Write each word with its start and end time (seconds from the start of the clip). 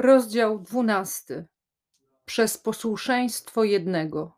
Rozdział 0.00 0.58
12. 0.58 1.46
Przez 2.24 2.58
posłuszeństwo 2.58 3.64
jednego. 3.64 4.36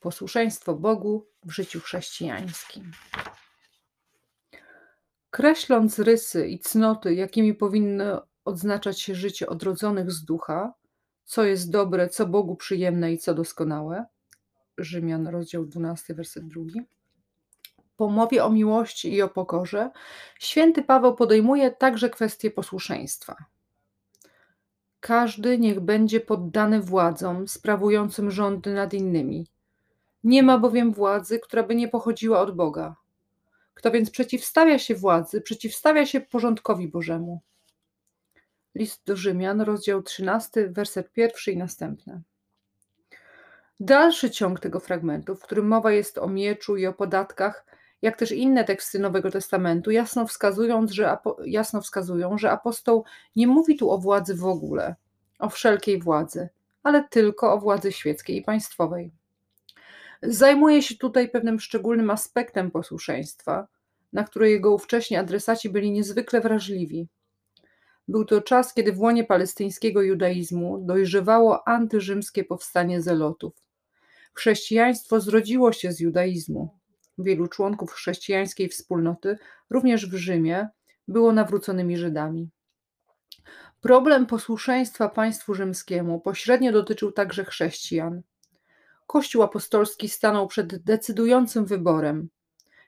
Posłuszeństwo 0.00 0.74
Bogu 0.74 1.26
w 1.44 1.50
życiu 1.50 1.80
chrześcijańskim. 1.80 2.90
Kreśląc 5.30 5.98
rysy 5.98 6.48
i 6.48 6.58
cnoty, 6.58 7.14
jakimi 7.14 7.54
powinno 7.54 8.26
odznaczać 8.44 9.00
się 9.00 9.14
życie 9.14 9.46
odrodzonych 9.46 10.12
z 10.12 10.24
ducha, 10.24 10.74
co 11.24 11.44
jest 11.44 11.70
dobre, 11.70 12.08
co 12.08 12.26
Bogu 12.26 12.56
przyjemne 12.56 13.12
i 13.12 13.18
co 13.18 13.34
doskonałe. 13.34 14.04
Rzymian, 14.78 15.26
rozdział 15.26 15.66
12, 15.66 16.14
werset 16.14 16.48
2. 16.48 16.62
Po 17.96 18.08
mowie 18.08 18.44
o 18.44 18.50
miłości 18.50 19.14
i 19.14 19.22
o 19.22 19.28
pokorze, 19.28 19.90
święty 20.38 20.82
Paweł 20.82 21.14
podejmuje 21.14 21.70
także 21.70 22.10
kwestię 22.10 22.50
posłuszeństwa. 22.50 23.36
Każdy 25.00 25.58
niech 25.58 25.80
będzie 25.80 26.20
poddany 26.20 26.80
władzom 26.80 27.48
sprawującym 27.48 28.30
rządy 28.30 28.74
nad 28.74 28.94
innymi. 28.94 29.46
Nie 30.24 30.42
ma 30.42 30.58
bowiem 30.58 30.92
władzy, 30.92 31.38
która 31.38 31.62
by 31.62 31.74
nie 31.74 31.88
pochodziła 31.88 32.40
od 32.40 32.56
Boga. 32.56 32.96
Kto 33.74 33.90
więc 33.90 34.10
przeciwstawia 34.10 34.78
się 34.78 34.94
władzy, 34.94 35.40
przeciwstawia 35.40 36.06
się 36.06 36.20
porządkowi 36.20 36.88
Bożemu. 36.88 37.40
List 38.74 39.02
do 39.06 39.16
Rzymian, 39.16 39.60
rozdział 39.60 40.02
13, 40.02 40.68
werset 40.68 41.12
pierwszy 41.12 41.52
i 41.52 41.56
następne. 41.56 42.20
Dalszy 43.80 44.30
ciąg 44.30 44.60
tego 44.60 44.80
fragmentu, 44.80 45.34
w 45.36 45.42
którym 45.42 45.68
mowa 45.68 45.92
jest 45.92 46.18
o 46.18 46.28
mieczu 46.28 46.76
i 46.76 46.86
o 46.86 46.92
podatkach, 46.92 47.66
jak 48.02 48.16
też 48.16 48.32
inne 48.32 48.64
teksty 48.64 48.98
Nowego 48.98 49.30
Testamentu, 49.30 49.90
jasno, 49.90 50.26
wskazując, 50.26 50.90
że, 50.90 51.16
jasno 51.44 51.80
wskazują, 51.80 52.38
że 52.38 52.50
apostoł 52.50 53.04
nie 53.36 53.46
mówi 53.46 53.76
tu 53.76 53.90
o 53.90 53.98
władzy 53.98 54.34
w 54.34 54.44
ogóle, 54.44 54.94
o 55.38 55.48
wszelkiej 55.48 56.00
władzy, 56.00 56.48
ale 56.82 57.04
tylko 57.10 57.52
o 57.52 57.58
władzy 57.58 57.92
świeckiej 57.92 58.36
i 58.36 58.42
państwowej. 58.42 59.12
Zajmuje 60.22 60.82
się 60.82 60.96
tutaj 60.96 61.28
pewnym 61.28 61.60
szczególnym 61.60 62.10
aspektem 62.10 62.70
posłuszeństwa, 62.70 63.66
na 64.12 64.24
które 64.24 64.50
jego 64.50 64.74
ówcześni 64.74 65.16
adresaci 65.16 65.70
byli 65.70 65.90
niezwykle 65.90 66.40
wrażliwi. 66.40 67.08
Był 68.08 68.24
to 68.24 68.40
czas, 68.40 68.74
kiedy 68.74 68.92
w 68.92 69.00
łonie 69.00 69.24
palestyńskiego 69.24 70.02
judaizmu 70.02 70.78
dojrzewało 70.78 71.68
antyrzymskie 71.68 72.44
powstanie 72.44 73.02
zelotów. 73.02 73.52
Chrześcijaństwo 74.32 75.20
zrodziło 75.20 75.72
się 75.72 75.92
z 75.92 76.00
judaizmu, 76.00 76.79
wielu 77.22 77.48
członków 77.48 77.92
chrześcijańskiej 77.92 78.68
wspólnoty, 78.68 79.38
również 79.70 80.06
w 80.06 80.14
Rzymie, 80.14 80.68
było 81.08 81.32
nawróconymi 81.32 81.96
Żydami. 81.96 82.50
Problem 83.80 84.26
posłuszeństwa 84.26 85.08
państwu 85.08 85.54
rzymskiemu 85.54 86.20
pośrednio 86.20 86.72
dotyczył 86.72 87.12
także 87.12 87.44
chrześcijan. 87.44 88.22
Kościół 89.06 89.42
apostolski 89.42 90.08
stanął 90.08 90.46
przed 90.46 90.84
decydującym 90.84 91.66
wyborem. 91.66 92.28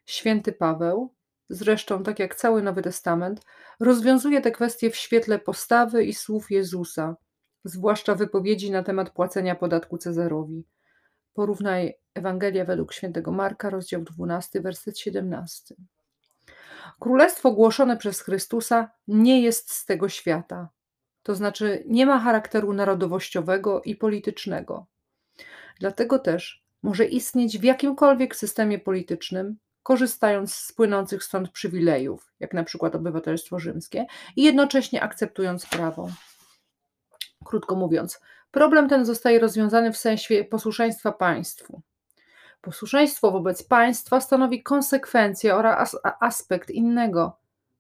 Święty 0.07 0.53
Paweł, 0.53 1.15
zresztą 1.49 2.03
tak 2.03 2.19
jak 2.19 2.35
cały 2.35 2.63
Nowy 2.63 2.83
Testament, 2.83 3.41
rozwiązuje 3.81 4.41
te 4.41 4.51
kwestie 4.51 4.91
w 4.91 4.97
świetle 4.97 5.39
postawy 5.39 6.05
i 6.05 6.15
słów 6.15 6.51
Jezusa, 6.51 7.17
zwłaszcza 7.65 8.15
wypowiedzi 8.15 8.71
na 8.71 8.83
temat 8.83 9.11
płacenia 9.11 9.55
podatku 9.55 9.99
Cezarowi. 9.99 10.65
Porównaj 11.35 11.95
Ewangelia 12.15 12.65
według 12.65 12.93
świętego 12.93 13.33
Marka, 13.33 13.71
rozdział 13.71 14.03
12, 14.03 14.61
werset 14.61 14.99
17. 14.99 15.75
Królestwo 17.01 17.53
głoszone 17.53 17.97
przez 17.97 18.21
Chrystusa 18.21 18.91
nie 19.09 19.43
jest 19.43 19.73
z 19.73 19.87
tego 19.87 20.09
świata, 20.09 20.69
to 21.23 21.35
znaczy 21.35 21.85
nie 21.87 22.07
ma 22.07 22.19
charakteru 22.19 22.73
narodowościowego 22.73 23.83
i 23.83 23.97
politycznego. 23.97 24.87
Dlatego 25.81 26.19
też 26.19 26.65
może 26.83 27.05
istnieć 27.05 27.59
w 27.59 27.65
jakimkolwiek 27.65 28.37
systemie 28.37 28.79
politycznym, 28.79 29.57
korzystając 29.83 30.55
z 30.55 30.73
płynących 30.73 31.25
stąd 31.25 31.51
przywilejów, 31.51 32.33
jak 32.41 32.55
na 32.55 32.65
przykład 32.65 32.95
obywatelstwo 32.95 33.59
rzymskie, 33.59 34.07
i 34.37 34.43
jednocześnie 34.43 35.03
akceptując 35.03 35.67
prawo. 35.67 36.09
Krótko 37.45 37.77
mówiąc, 37.77 38.21
problem 38.53 38.89
ten 38.89 39.05
zostaje 39.05 39.39
rozwiązany 39.39 39.93
w 39.93 39.97
sensie 39.97 40.45
posłuszeństwa 40.45 41.13
państwu. 41.13 41.83
Posłuszeństwo 42.61 43.31
wobec 43.31 43.63
państwa 43.63 44.21
stanowi 44.21 44.63
konsekwencję 44.63 45.55
oraz 45.55 45.97
aspekt 46.21 46.71
innego, 46.71 47.39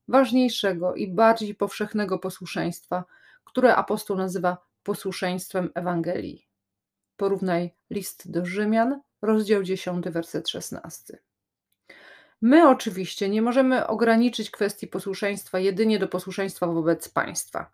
ważniejszego 0.09 0.95
i 0.95 1.09
bardziej 1.09 1.55
powszechnego 1.55 2.19
posłuszeństwa, 2.19 3.05
które 3.45 3.77
apostoł 3.77 4.17
nazywa 4.17 4.57
posłuszeństwem 4.83 5.71
Ewangelii. 5.75 6.47
Porównaj 7.17 7.75
list 7.91 8.31
do 8.31 8.47
Rzymian, 8.47 9.01
rozdział 9.23 9.63
10, 9.63 10.05
werset 10.09 10.49
16. 10.49 11.19
My 12.41 12.69
oczywiście 12.69 13.29
nie 13.29 13.43
możemy 13.43 13.87
ograniczyć 13.87 14.51
kwestii 14.51 14.87
posłuszeństwa 14.87 15.59
jedynie 15.59 15.99
do 15.99 16.09
posłuszeństwa 16.09 16.67
wobec 16.67 17.09
państwa. 17.09 17.71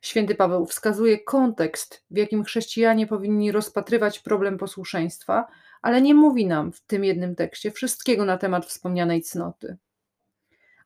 Święty 0.00 0.34
Paweł 0.34 0.66
wskazuje 0.66 1.18
kontekst, 1.18 2.04
w 2.10 2.16
jakim 2.16 2.44
chrześcijanie 2.44 3.06
powinni 3.06 3.52
rozpatrywać 3.52 4.18
problem 4.18 4.58
posłuszeństwa, 4.58 5.46
ale 5.82 6.02
nie 6.02 6.14
mówi 6.14 6.46
nam 6.46 6.72
w 6.72 6.80
tym 6.80 7.04
jednym 7.04 7.34
tekście 7.34 7.70
wszystkiego 7.70 8.24
na 8.24 8.38
temat 8.38 8.66
wspomnianej 8.66 9.22
cnoty. 9.22 9.76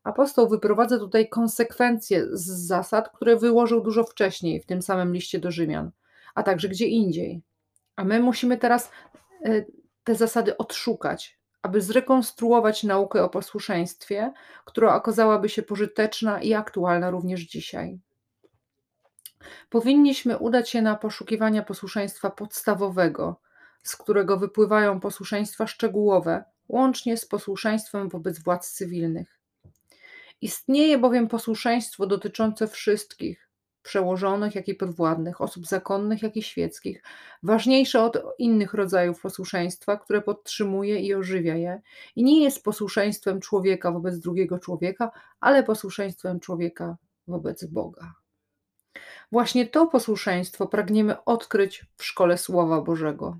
Apostoł 0.04 0.48
wyprowadza 0.48 0.98
tutaj 0.98 1.28
konsekwencje 1.28 2.26
z 2.32 2.46
zasad, 2.46 3.08
które 3.08 3.36
wyłożył 3.36 3.80
dużo 3.80 4.04
wcześniej 4.04 4.60
w 4.60 4.66
tym 4.66 4.82
samym 4.82 5.14
liście 5.14 5.38
do 5.38 5.50
Rzymian, 5.50 5.90
a 6.34 6.42
także 6.42 6.68
gdzie 6.68 6.86
indziej. 6.86 7.42
A 7.96 8.04
my 8.04 8.20
musimy 8.20 8.58
teraz 8.58 8.90
e, 9.44 9.64
te 10.04 10.14
zasady 10.14 10.56
odszukać, 10.56 11.38
aby 11.62 11.80
zrekonstruować 11.80 12.84
naukę 12.84 13.24
o 13.24 13.28
posłuszeństwie, 13.28 14.32
która 14.64 14.94
okazałaby 14.94 15.48
się 15.48 15.62
pożyteczna 15.62 16.40
i 16.40 16.54
aktualna 16.54 17.10
również 17.10 17.40
dzisiaj. 17.40 17.98
Powinniśmy 19.70 20.38
udać 20.38 20.70
się 20.70 20.82
na 20.82 20.96
poszukiwania 20.96 21.62
posłuszeństwa 21.62 22.30
podstawowego, 22.30 23.40
z 23.82 23.96
którego 23.96 24.36
wypływają 24.36 25.00
posłuszeństwa 25.00 25.66
szczegółowe, 25.66 26.44
łącznie 26.68 27.16
z 27.16 27.26
posłuszeństwem 27.26 28.08
wobec 28.08 28.38
władz 28.38 28.72
cywilnych. 28.72 29.38
Istnieje 30.40 30.98
bowiem 30.98 31.28
posłuszeństwo 31.28 32.06
dotyczące 32.06 32.68
wszystkich, 32.68 33.48
przełożonych, 33.82 34.54
jak 34.54 34.68
i 34.68 34.74
podwładnych, 34.74 35.40
osób 35.40 35.66
zakonnych, 35.66 36.22
jak 36.22 36.36
i 36.36 36.42
świeckich, 36.42 37.02
ważniejsze 37.42 38.02
od 38.02 38.18
innych 38.38 38.74
rodzajów 38.74 39.20
posłuszeństwa, 39.20 39.96
które 39.96 40.22
podtrzymuje 40.22 41.00
i 41.00 41.14
ożywia 41.14 41.54
je, 41.54 41.82
i 42.16 42.24
nie 42.24 42.44
jest 42.44 42.64
posłuszeństwem 42.64 43.40
człowieka 43.40 43.90
wobec 43.90 44.18
drugiego 44.18 44.58
człowieka, 44.58 45.10
ale 45.40 45.62
posłuszeństwem 45.62 46.40
człowieka 46.40 46.96
wobec 47.28 47.64
Boga. 47.64 48.14
Właśnie 49.32 49.66
to 49.66 49.86
posłuszeństwo 49.86 50.66
pragniemy 50.66 51.24
odkryć 51.24 51.84
w 51.96 52.04
szkole 52.04 52.38
Słowa 52.38 52.80
Bożego. 52.80 53.36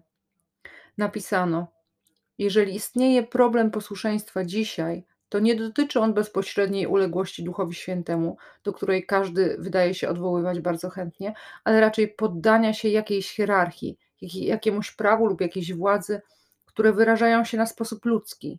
Napisano: 0.99 1.67
Jeżeli 2.39 2.75
istnieje 2.75 3.23
problem 3.23 3.71
posłuszeństwa 3.71 4.45
dzisiaj, 4.45 5.05
to 5.29 5.39
nie 5.39 5.55
dotyczy 5.55 6.01
on 6.01 6.15
bezpośredniej 6.15 6.87
uległości 6.87 7.45
Duchowi 7.45 7.75
Świętemu, 7.75 8.37
do 8.65 8.73
której 8.73 9.07
każdy 9.07 9.57
wydaje 9.59 9.95
się 9.95 10.09
odwoływać 10.09 10.61
bardzo 10.61 10.91
chętnie, 10.91 11.35
ale 11.65 11.81
raczej 11.81 12.09
poddania 12.09 12.75
się 12.75 12.89
jakiejś 12.89 13.31
hierarchii, 13.31 13.99
jakiemuś 14.35 14.93
prawu 14.93 15.27
lub 15.27 15.41
jakiejś 15.41 15.73
władzy, 15.73 16.21
które 16.65 16.93
wyrażają 16.93 17.45
się 17.45 17.57
na 17.57 17.67
sposób 17.67 18.05
ludzki. 18.05 18.59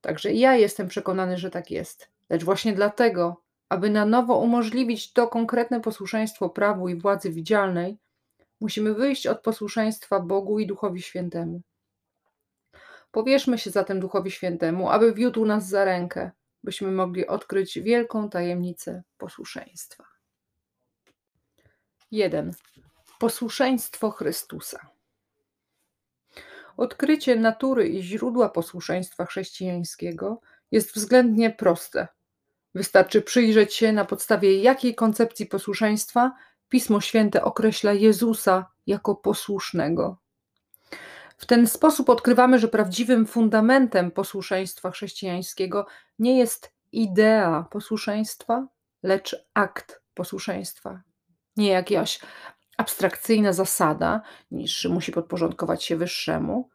Także 0.00 0.32
ja 0.32 0.54
jestem 0.54 0.88
przekonany, 0.88 1.38
że 1.38 1.50
tak 1.50 1.70
jest. 1.70 2.08
Lecz 2.30 2.44
właśnie 2.44 2.72
dlatego 2.72 3.42
aby 3.70 3.90
na 3.90 4.06
nowo 4.06 4.38
umożliwić 4.38 5.12
to 5.12 5.28
konkretne 5.28 5.80
posłuszeństwo 5.80 6.48
prawu 6.48 6.88
i 6.88 6.94
władzy 6.94 7.30
widzialnej, 7.30 7.98
musimy 8.60 8.94
wyjść 8.94 9.26
od 9.26 9.42
posłuszeństwa 9.42 10.20
Bogu 10.20 10.58
i 10.58 10.66
Duchowi 10.66 11.02
Świętemu. 11.02 11.60
Powierzmy 13.10 13.58
się 13.58 13.70
zatem 13.70 14.00
Duchowi 14.00 14.30
Świętemu, 14.30 14.90
aby 14.90 15.14
wiódł 15.14 15.44
nas 15.44 15.68
za 15.68 15.84
rękę, 15.84 16.30
byśmy 16.64 16.92
mogli 16.92 17.26
odkryć 17.26 17.80
wielką 17.80 18.30
tajemnicę 18.30 19.02
posłuszeństwa. 19.18 20.04
1. 22.10 22.52
Posłuszeństwo 23.18 24.10
Chrystusa. 24.10 24.86
Odkrycie 26.76 27.36
natury 27.36 27.88
i 27.88 28.02
źródła 28.02 28.48
posłuszeństwa 28.48 29.26
chrześcijańskiego 29.26 30.40
jest 30.70 30.94
względnie 30.94 31.50
proste 31.50 32.08
Wystarczy 32.74 33.22
przyjrzeć 33.22 33.74
się, 33.74 33.92
na 33.92 34.04
podstawie 34.04 34.62
jakiej 34.62 34.94
koncepcji 34.94 35.46
posłuszeństwa 35.46 36.32
Pismo 36.68 37.00
Święte 37.00 37.44
określa 37.44 37.92
Jezusa 37.92 38.66
jako 38.86 39.14
posłusznego. 39.14 40.16
W 41.36 41.46
ten 41.46 41.66
sposób 41.66 42.10
odkrywamy, 42.10 42.58
że 42.58 42.68
prawdziwym 42.68 43.26
fundamentem 43.26 44.10
posłuszeństwa 44.10 44.90
chrześcijańskiego 44.90 45.86
nie 46.18 46.38
jest 46.38 46.72
idea 46.92 47.66
posłuszeństwa, 47.70 48.66
lecz 49.02 49.36
akt 49.54 50.02
posłuszeństwa, 50.14 51.02
nie 51.56 51.68
jakaś 51.68 52.20
abstrakcyjna 52.76 53.52
zasada, 53.52 54.20
niż 54.50 54.84
musi 54.84 55.12
podporządkować 55.12 55.84
się 55.84 55.96
wyższemu, 55.96 56.70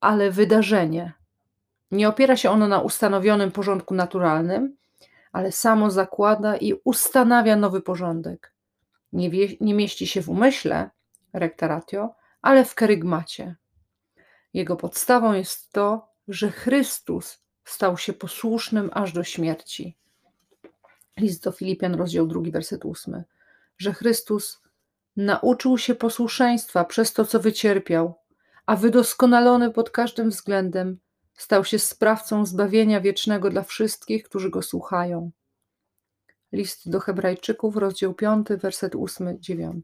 ale 0.00 0.30
wydarzenie. 0.30 1.12
Nie 1.90 2.08
opiera 2.08 2.36
się 2.36 2.50
ono 2.50 2.68
na 2.68 2.80
ustanowionym 2.80 3.52
porządku 3.52 3.94
naturalnym, 3.94 4.76
ale 5.32 5.52
samo 5.52 5.90
zakłada 5.90 6.56
i 6.56 6.74
ustanawia 6.84 7.56
nowy 7.56 7.80
porządek. 7.80 8.54
Nie, 9.12 9.30
wie, 9.30 9.48
nie 9.60 9.74
mieści 9.74 10.06
się 10.06 10.22
w 10.22 10.28
umyśle, 10.28 10.90
rectaratio, 11.32 12.14
ale 12.42 12.64
w 12.64 12.74
kerygmacie. 12.74 13.56
Jego 14.54 14.76
podstawą 14.76 15.32
jest 15.32 15.72
to, 15.72 16.08
że 16.28 16.50
Chrystus 16.50 17.42
stał 17.64 17.98
się 17.98 18.12
posłusznym 18.12 18.90
aż 18.92 19.12
do 19.12 19.24
śmierci. 19.24 19.98
List 21.16 21.44
do 21.44 21.52
Filipian, 21.52 21.94
rozdział 21.94 22.26
2, 22.26 22.40
werset 22.52 22.84
8. 22.84 23.22
Że 23.78 23.92
Chrystus 23.92 24.62
nauczył 25.16 25.78
się 25.78 25.94
posłuszeństwa 25.94 26.84
przez 26.84 27.12
to, 27.12 27.24
co 27.24 27.40
wycierpiał, 27.40 28.14
a 28.66 28.76
wydoskonalony 28.76 29.70
pod 29.70 29.90
każdym 29.90 30.30
względem 30.30 31.00
stał 31.40 31.64
się 31.64 31.78
sprawcą 31.78 32.46
zbawienia 32.46 33.00
wiecznego 33.00 33.50
dla 33.50 33.62
wszystkich, 33.62 34.24
którzy 34.24 34.50
go 34.50 34.62
słuchają. 34.62 35.30
List 36.52 36.90
do 36.90 37.00
Hebrajczyków, 37.00 37.76
rozdział 37.76 38.14
5, 38.14 38.48
werset 38.48 38.94
8-9. 38.94 39.80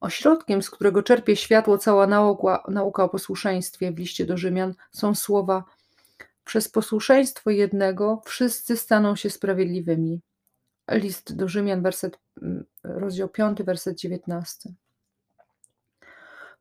Ośrodkiem, 0.00 0.62
z 0.62 0.70
którego 0.70 1.02
czerpie 1.02 1.36
światło 1.36 1.78
cała 1.78 2.06
nauka, 2.06 2.64
nauka 2.68 3.04
o 3.04 3.08
posłuszeństwie 3.08 3.92
w 3.92 3.98
liście 3.98 4.26
do 4.26 4.36
Rzymian, 4.36 4.74
są 4.92 5.14
słowa: 5.14 5.64
Przez 6.44 6.68
posłuszeństwo 6.68 7.50
jednego 7.50 8.22
wszyscy 8.24 8.76
staną 8.76 9.16
się 9.16 9.30
sprawiedliwymi. 9.30 10.20
List 10.90 11.36
do 11.36 11.48
Rzymian, 11.48 11.82
werset, 11.82 12.18
mm, 12.42 12.64
rozdział 12.82 13.28
5, 13.28 13.62
werset 13.62 13.98
19. 13.98 14.70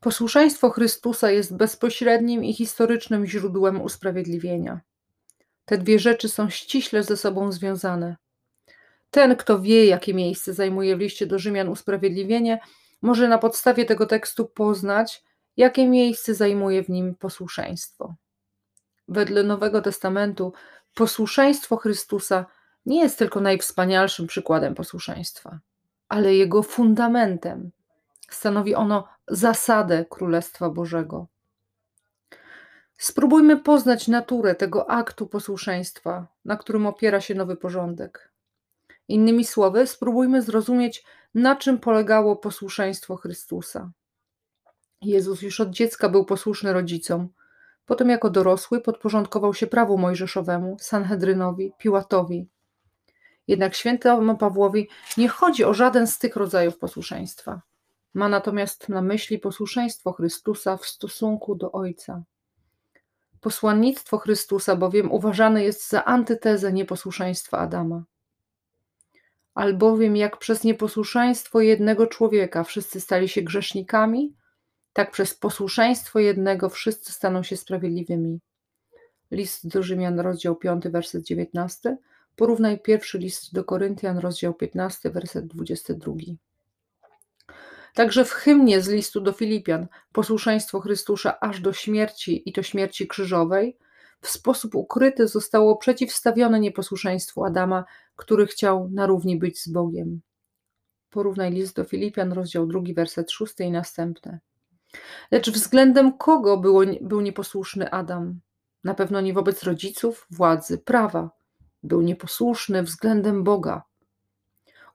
Posłuszeństwo 0.03 0.69
Chrystusa 0.69 1.31
jest 1.31 1.55
bezpośrednim 1.55 2.43
i 2.43 2.53
historycznym 2.53 3.25
źródłem 3.25 3.81
usprawiedliwienia. 3.81 4.81
Te 5.65 5.77
dwie 5.77 5.99
rzeczy 5.99 6.29
są 6.29 6.49
ściśle 6.49 7.03
ze 7.03 7.17
sobą 7.17 7.51
związane. 7.51 8.15
Ten, 9.11 9.35
kto 9.35 9.59
wie, 9.59 9.85
jakie 9.85 10.13
miejsce 10.13 10.53
zajmuje 10.53 10.97
w 10.97 10.99
liście 10.99 11.27
do 11.27 11.39
Rzymian 11.39 11.69
usprawiedliwienie, 11.69 12.59
może 13.01 13.27
na 13.27 13.37
podstawie 13.37 13.85
tego 13.85 14.05
tekstu 14.05 14.45
poznać, 14.45 15.23
jakie 15.57 15.87
miejsce 15.87 16.35
zajmuje 16.35 16.83
w 16.83 16.89
nim 16.89 17.15
posłuszeństwo. 17.15 18.15
Wedle 19.07 19.43
Nowego 19.43 19.81
Testamentu 19.81 20.53
posłuszeństwo 20.93 21.77
Chrystusa 21.77 22.45
nie 22.85 23.01
jest 23.01 23.19
tylko 23.19 23.41
najwspanialszym 23.41 24.27
przykładem 24.27 24.75
posłuszeństwa, 24.75 25.59
ale 26.09 26.35
jego 26.35 26.63
fundamentem. 26.63 27.71
Stanowi 28.29 28.75
ono 28.75 29.12
zasadę 29.27 30.05
Królestwa 30.09 30.69
Bożego. 30.69 31.27
Spróbujmy 32.97 33.57
poznać 33.57 34.07
naturę 34.07 34.55
tego 34.55 34.89
aktu 34.89 35.27
posłuszeństwa, 35.27 36.27
na 36.45 36.57
którym 36.57 36.85
opiera 36.85 37.21
się 37.21 37.35
nowy 37.35 37.55
porządek. 37.55 38.31
Innymi 39.07 39.45
słowy, 39.45 39.87
spróbujmy 39.87 40.41
zrozumieć, 40.41 41.03
na 41.33 41.55
czym 41.55 41.79
polegało 41.79 42.35
posłuszeństwo 42.35 43.15
Chrystusa. 43.15 43.91
Jezus 45.01 45.41
już 45.41 45.59
od 45.59 45.69
dziecka 45.69 46.09
był 46.09 46.25
posłuszny 46.25 46.73
rodzicom. 46.73 47.29
Potem, 47.85 48.09
jako 48.09 48.29
dorosły, 48.29 48.81
podporządkował 48.81 49.53
się 49.53 49.67
prawu 49.67 49.97
mojżeszowemu, 49.97 50.77
Sanhedrynowi, 50.79 51.73
Piłatowi. 51.77 52.47
Jednak 53.47 53.75
świętemu 53.75 54.37
Pawłowi 54.37 54.89
nie 55.17 55.27
chodzi 55.27 55.63
o 55.63 55.73
żaden 55.73 56.07
z 56.07 56.19
tych 56.19 56.35
rodzajów 56.35 56.77
posłuszeństwa. 56.77 57.61
Ma 58.13 58.29
natomiast 58.29 58.89
na 58.89 59.01
myśli 59.01 59.39
posłuszeństwo 59.39 60.13
Chrystusa 60.13 60.77
w 60.77 60.85
stosunku 60.85 61.55
do 61.55 61.71
Ojca. 61.71 62.23
Posłannictwo 63.41 64.17
Chrystusa 64.17 64.75
bowiem 64.75 65.11
uważane 65.11 65.63
jest 65.63 65.89
za 65.89 66.05
antytezę 66.05 66.73
nieposłuszeństwa 66.73 67.57
Adama. 67.59 68.03
Albowiem 69.53 70.15
jak 70.15 70.37
przez 70.37 70.63
nieposłuszeństwo 70.63 71.61
jednego 71.61 72.07
człowieka 72.07 72.63
wszyscy 72.63 73.01
stali 73.01 73.29
się 73.29 73.41
grzesznikami, 73.41 74.35
tak 74.93 75.11
przez 75.11 75.35
posłuszeństwo 75.35 76.19
jednego 76.19 76.69
wszyscy 76.69 77.11
staną 77.11 77.43
się 77.43 77.57
sprawiedliwymi. 77.57 78.39
List 79.31 79.67
do 79.67 79.83
Rzymian, 79.83 80.19
rozdział 80.19 80.55
5, 80.55 80.87
werset 80.87 81.23
19. 81.23 81.97
Porównaj 82.35 82.79
pierwszy 82.79 83.17
list 83.17 83.53
do 83.53 83.63
Koryntian, 83.63 84.17
rozdział 84.17 84.53
15, 84.53 85.09
werset 85.09 85.47
22. 85.47 86.13
Także 87.93 88.25
w 88.25 88.31
hymnie 88.31 88.81
z 88.81 88.87
listu 88.87 89.21
do 89.21 89.31
Filipian 89.31 89.87
posłuszeństwo 90.11 90.79
Chrystusa 90.79 91.39
aż 91.39 91.59
do 91.59 91.73
śmierci 91.73 92.49
i 92.49 92.53
to 92.53 92.63
śmierci 92.63 93.07
krzyżowej 93.07 93.77
w 94.21 94.29
sposób 94.29 94.75
ukryty 94.75 95.27
zostało 95.27 95.77
przeciwstawione 95.77 96.59
nieposłuszeństwu 96.59 97.45
Adama, 97.45 97.85
który 98.15 98.47
chciał 98.47 98.89
na 98.89 99.05
równi 99.05 99.39
być 99.39 99.63
z 99.63 99.67
Bogiem. 99.67 100.21
Porównaj 101.09 101.51
list 101.51 101.75
do 101.75 101.83
Filipian, 101.83 102.31
rozdział 102.31 102.67
2, 102.67 102.79
werset 102.95 103.31
6 103.31 103.53
i 103.59 103.71
następne. 103.71 104.39
Lecz 105.31 105.51
względem 105.51 106.17
kogo 106.17 106.57
było, 106.57 106.81
był 107.01 107.21
nieposłuszny 107.21 107.91
Adam? 107.91 108.39
Na 108.83 108.93
pewno 108.93 109.21
nie 109.21 109.33
wobec 109.33 109.63
rodziców, 109.63 110.27
władzy, 110.29 110.77
prawa. 110.77 111.29
Był 111.83 112.01
nieposłuszny 112.01 112.83
względem 112.83 113.43
Boga. 113.43 113.83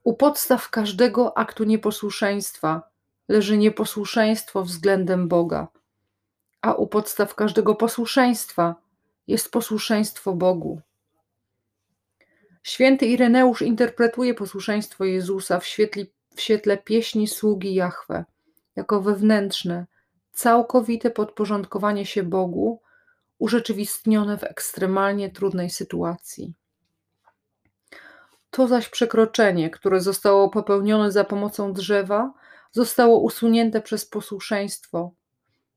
U 0.03 0.13
podstaw 0.13 0.69
każdego 0.69 1.37
aktu 1.37 1.63
nieposłuszeństwa 1.63 2.88
leży 3.29 3.57
nieposłuszeństwo 3.57 4.63
względem 4.63 5.27
Boga, 5.27 5.67
a 6.61 6.73
u 6.73 6.87
podstaw 6.87 7.35
każdego 7.35 7.75
posłuszeństwa 7.75 8.75
jest 9.27 9.51
posłuszeństwo 9.51 10.33
Bogu. 10.33 10.81
Święty 12.63 13.05
Ireneusz 13.05 13.61
interpretuje 13.61 14.33
posłuszeństwo 14.33 15.05
Jezusa 15.05 15.59
w, 15.59 15.65
świetli, 15.65 16.11
w 16.35 16.41
świetle 16.41 16.77
pieśni 16.77 17.27
sługi 17.27 17.73
Jahwe 17.73 18.25
jako 18.75 19.01
wewnętrzne, 19.01 19.85
całkowite 20.31 21.09
podporządkowanie 21.09 22.05
się 22.05 22.23
Bogu, 22.23 22.81
urzeczywistnione 23.39 24.37
w 24.37 24.43
ekstremalnie 24.43 25.29
trudnej 25.29 25.69
sytuacji. 25.69 26.53
To 28.51 28.67
zaś 28.67 28.89
przekroczenie, 28.89 29.69
które 29.69 30.01
zostało 30.01 30.49
popełnione 30.49 31.11
za 31.11 31.23
pomocą 31.23 31.73
drzewa, 31.73 32.33
zostało 32.71 33.19
usunięte 33.19 33.81
przez 33.81 34.05
posłuszeństwo, 34.05 35.11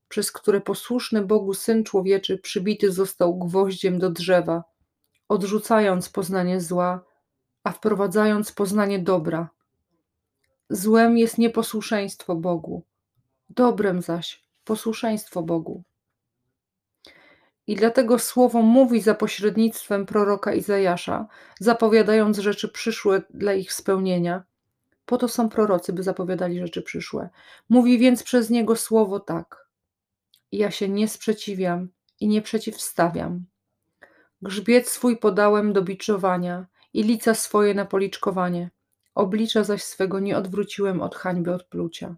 przez 0.08 0.32
które 0.32 0.61
posłuszny 0.61 1.22
Bogu 1.22 1.54
Syn 1.54 1.84
Człowieczy 1.84 2.38
przybity 2.38 2.92
został 2.92 3.38
gwoździem 3.38 3.99
do 3.99 4.11
drzewa, 4.11 4.64
odrzucając 5.28 6.08
poznanie 6.08 6.61
zła, 6.61 7.04
a 7.64 7.72
wprowadzając 7.72 8.52
poznanie 8.52 8.99
dobra. 8.99 9.49
Złem 10.70 11.18
jest 11.18 11.38
nieposłuszeństwo 11.38 12.37
Bogu, 12.37 12.82
dobrem 13.50 14.02
zaś 14.02 14.42
posłuszeństwo 14.64 15.42
Bogu. 15.42 15.82
I 17.66 17.76
dlatego 17.76 18.18
słowo 18.18 18.62
mówi 18.62 19.00
za 19.00 19.14
pośrednictwem 19.14 20.06
proroka 20.06 20.54
Izajasza, 20.54 21.26
zapowiadając 21.61 22.38
rzeczy 22.38 22.68
przyszłe 22.68 23.22
dla 23.30 23.54
ich 23.54 23.72
spełnienia. 23.72 24.44
Po 25.06 25.18
to 25.18 25.28
są 25.28 25.49
prorocy, 25.49 25.92
by 25.92 26.02
zapowiadali 26.02 26.61
rzeczy 26.61 26.82
przyszłe. 26.82 27.28
Mówi 27.68 27.99
więc 27.99 28.23
przez 28.23 28.50
niego 28.50 28.76
słowo 28.76 29.21
tak. 29.21 29.68
Ja 30.52 30.71
się 30.71 30.88
nie 30.88 31.09
sprzeciwiam 31.09 31.88
i 32.21 32.28
nie 32.28 32.42
przeciwstawiam. 32.42 33.44
Grzbiet 34.42 34.88
swój 34.88 35.16
podałem 35.16 35.73
do 35.73 35.82
biczowania 35.82 36.66
i 36.92 37.02
lica 37.02 37.35
swoje 37.35 37.75
na 37.75 37.85
policzkowanie. 37.85 38.71
Oblicza 39.14 39.64
zaś 39.64 39.82
swego 39.82 40.21
nie 40.21 40.37
odwróciłem 40.37 41.02
od 41.02 41.14
hańby 41.14 41.54
odplucia 41.54 42.16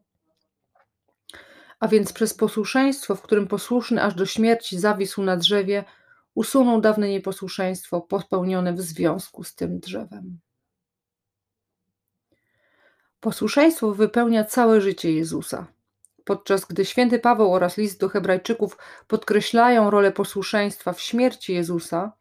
a 1.84 1.88
więc 1.88 2.12
przez 2.12 2.34
posłuszeństwo, 2.34 3.16
w 3.16 3.22
którym 3.22 3.46
posłuszny 3.46 4.02
aż 4.02 4.14
do 4.14 4.26
śmierci 4.26 4.78
zawisł 4.78 5.22
na 5.22 5.36
drzewie, 5.36 5.84
usunął 6.34 6.80
dawne 6.80 7.08
nieposłuszeństwo 7.08 8.00
popełnione 8.00 8.72
w 8.72 8.80
związku 8.80 9.44
z 9.44 9.54
tym 9.54 9.80
drzewem. 9.80 10.38
Posłuszeństwo 13.24 13.94
wypełnia 13.94 14.44
całe 14.44 14.80
życie 14.80 15.12
Jezusa. 15.12 15.66
Podczas 16.24 16.64
gdy 16.64 16.84
święty 16.84 17.18
Paweł 17.18 17.54
oraz 17.54 17.76
list 17.76 18.00
do 18.00 18.08
Hebrajczyków 18.08 18.78
podkreślają 19.08 19.90
rolę 19.90 20.12
posłuszeństwa 20.12 20.92
w 20.92 21.00
śmierci 21.00 21.54
Jezusa, 21.54 22.12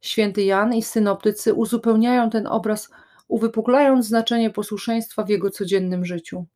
święty 0.00 0.42
Jan 0.42 0.74
i 0.74 0.82
synoptycy 0.82 1.54
uzupełniają 1.54 2.30
ten 2.30 2.46
obraz, 2.46 2.90
uwypuklając 3.28 4.06
znaczenie 4.06 4.50
posłuszeństwa 4.50 5.24
w 5.24 5.28
jego 5.28 5.50
codziennym 5.50 6.04
życiu. 6.04 6.46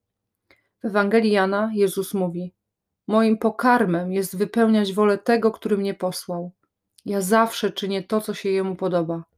W 0.82 0.86
Ewangelii 0.86 1.32
Jana 1.32 1.70
Jezus 1.74 2.14
mówi: 2.14 2.52
Moim 3.06 3.38
pokarmem 3.38 4.12
jest 4.12 4.36
wypełniać 4.36 4.92
wolę 4.92 5.18
tego, 5.18 5.50
który 5.50 5.78
mnie 5.78 5.94
posłał. 5.94 6.50
Ja 7.06 7.20
zawsze 7.20 7.70
czynię 7.70 8.02
to, 8.02 8.20
co 8.20 8.34
się 8.34 8.48
jemu 8.50 8.76
podoba. 8.76 9.29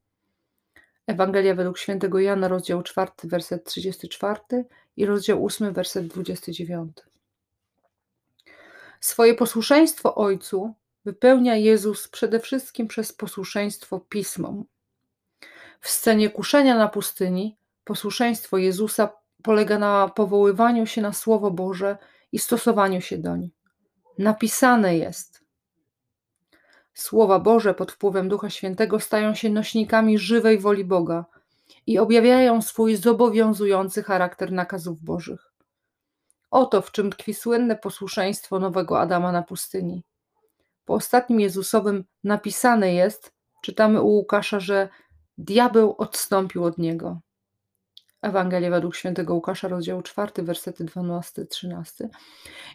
Ewangelia 1.06 1.54
według 1.54 1.78
świętego 1.78 2.18
Jana, 2.18 2.48
rozdział 2.48 2.82
4, 2.82 3.10
werset 3.24 3.64
34 3.64 4.40
i 4.96 5.06
rozdział 5.06 5.46
8, 5.46 5.72
werset 5.72 6.06
29. 6.06 6.96
Swoje 9.00 9.34
posłuszeństwo 9.34 10.14
Ojcu 10.14 10.74
wypełnia 11.04 11.56
Jezus 11.56 12.08
przede 12.08 12.40
wszystkim 12.40 12.88
przez 12.88 13.12
posłuszeństwo 13.12 14.00
pismom. 14.00 14.64
W 15.80 15.88
scenie 15.88 16.30
kuszenia 16.30 16.78
na 16.78 16.88
pustyni 16.88 17.56
posłuszeństwo 17.84 18.58
Jezusa 18.58 19.08
polega 19.42 19.78
na 19.78 20.08
powoływaniu 20.08 20.86
się 20.86 21.02
na 21.02 21.12
Słowo 21.12 21.50
Boże 21.50 21.98
i 22.32 22.38
stosowaniu 22.38 23.00
się 23.00 23.18
doń. 23.18 23.50
Napisane 24.18 24.96
jest. 24.96 25.31
Słowa 26.94 27.38
Boże 27.38 27.74
pod 27.74 27.92
wpływem 27.92 28.28
Ducha 28.28 28.50
Świętego 28.50 29.00
stają 29.00 29.34
się 29.34 29.50
nośnikami 29.50 30.18
żywej 30.18 30.58
woli 30.58 30.84
Boga 30.84 31.24
i 31.86 31.98
objawiają 31.98 32.62
swój 32.62 32.96
zobowiązujący 32.96 34.02
charakter 34.02 34.52
nakazów 34.52 35.00
Bożych. 35.00 35.52
Oto 36.50 36.82
w 36.82 36.92
czym 36.92 37.10
tkwi 37.10 37.34
słynne 37.34 37.76
posłuszeństwo 37.76 38.58
nowego 38.58 39.00
Adama 39.00 39.32
na 39.32 39.42
pustyni. 39.42 40.04
Po 40.84 40.94
ostatnim 40.94 41.40
Jezusowym 41.40 42.04
napisane 42.24 42.94
jest, 42.94 43.32
czytamy 43.62 44.02
u 44.02 44.08
Łukasza, 44.08 44.60
że 44.60 44.88
diabeł 45.38 45.94
odstąpił 45.98 46.64
od 46.64 46.78
niego. 46.78 47.20
Ewangelia 48.22 48.70
według 48.70 48.96
świętego 48.96 49.34
Łukasza, 49.34 49.68
rozdział 49.68 50.02
4, 50.02 50.42
wersety 50.42 50.84
12-13. 50.84 52.08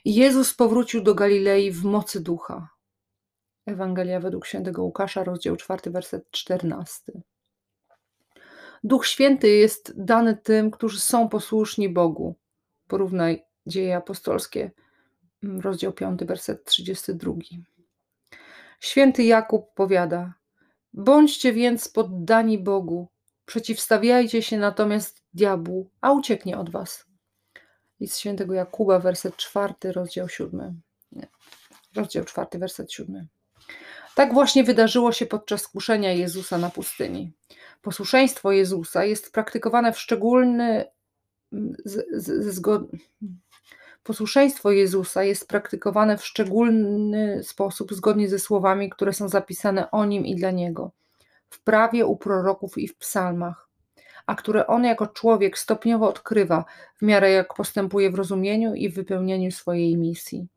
Jezus 0.05 0.53
powrócił 0.53 1.01
do 1.03 1.15
Galilei 1.15 1.71
w 1.71 1.83
mocy 1.83 2.21
ducha. 2.21 2.76
Ewangelia 3.67 4.19
według 4.19 4.45
świętego 4.45 4.83
Łukasza, 4.83 5.23
rozdział 5.23 5.55
4, 5.55 5.91
werset 5.91 6.31
14. 6.31 7.11
Duch 8.83 9.07
Święty 9.07 9.49
jest 9.49 9.93
dany 10.03 10.37
tym, 10.37 10.71
którzy 10.71 10.99
są 10.99 11.29
posłuszni 11.29 11.89
Bogu. 11.89 12.35
Porównaj 12.87 13.43
Dzieje 13.65 13.95
apostolskie, 13.95 14.71
mm, 15.43 15.59
rozdział 15.59 15.93
5, 15.93 16.25
werset 16.25 16.63
32. 16.63 17.33
Święty 18.79 19.23
Jakub 19.23 19.73
powiada: 19.73 20.33
Bądźcie 20.93 21.53
więc 21.53 21.87
poddani 21.87 22.57
Bogu, 22.57 23.07
przeciwstawiajcie 23.45 24.41
się 24.41 24.57
natomiast 24.57 25.23
diabłu, 25.33 25.89
a 26.01 26.11
ucieknie 26.11 26.57
od 26.57 26.69
was. 26.69 27.05
List 27.99 28.17
świętego 28.17 28.53
Jakuba, 28.53 28.99
werset 28.99 29.37
4, 29.37 29.73
rozdział 29.83 30.29
7. 30.29 30.81
Nie, 31.11 31.27
rozdział 31.95 32.25
4, 32.25 32.59
werset 32.59 32.91
7. 32.91 33.27
Tak 34.15 34.33
właśnie 34.33 34.63
wydarzyło 34.63 35.11
się 35.11 35.25
podczas 35.25 35.67
kuszenia 35.67 36.11
Jezusa 36.11 36.57
na 36.57 36.69
pustyni. 36.69 37.31
Posłuszeństwo 37.81 38.51
Jezusa 38.51 39.05
jest 39.05 39.31
praktykowane 39.31 39.93
w 39.93 39.99
szczególny 39.99 40.85
z, 41.85 42.05
z, 42.23 42.55
zgod... 42.55 42.81
Posłuszeństwo 44.03 44.71
Jezusa 44.71 45.23
jest 45.23 45.47
praktykowane 45.47 46.17
w 46.17 46.25
szczególny 46.25 47.43
sposób 47.43 47.93
zgodnie 47.93 48.29
ze 48.29 48.39
słowami, 48.39 48.89
które 48.89 49.13
są 49.13 49.29
zapisane 49.29 49.91
o 49.91 50.05
nim 50.05 50.25
i 50.25 50.35
dla 50.35 50.51
niego 50.51 50.91
w 51.49 51.63
prawie 51.63 52.05
u 52.05 52.17
proroków 52.17 52.77
i 52.77 52.87
w 52.87 52.97
psalmach, 52.97 53.69
a 54.25 54.35
które 54.35 54.67
on 54.67 54.83
jako 54.83 55.07
człowiek 55.07 55.57
stopniowo 55.57 56.09
odkrywa 56.09 56.65
w 56.95 57.01
miarę 57.01 57.31
jak 57.31 57.53
postępuje 57.53 58.11
w 58.11 58.15
rozumieniu 58.15 58.73
i 58.73 58.89
w 58.89 58.95
wypełnieniu 58.95 59.51
swojej 59.51 59.97
misji. 59.97 60.47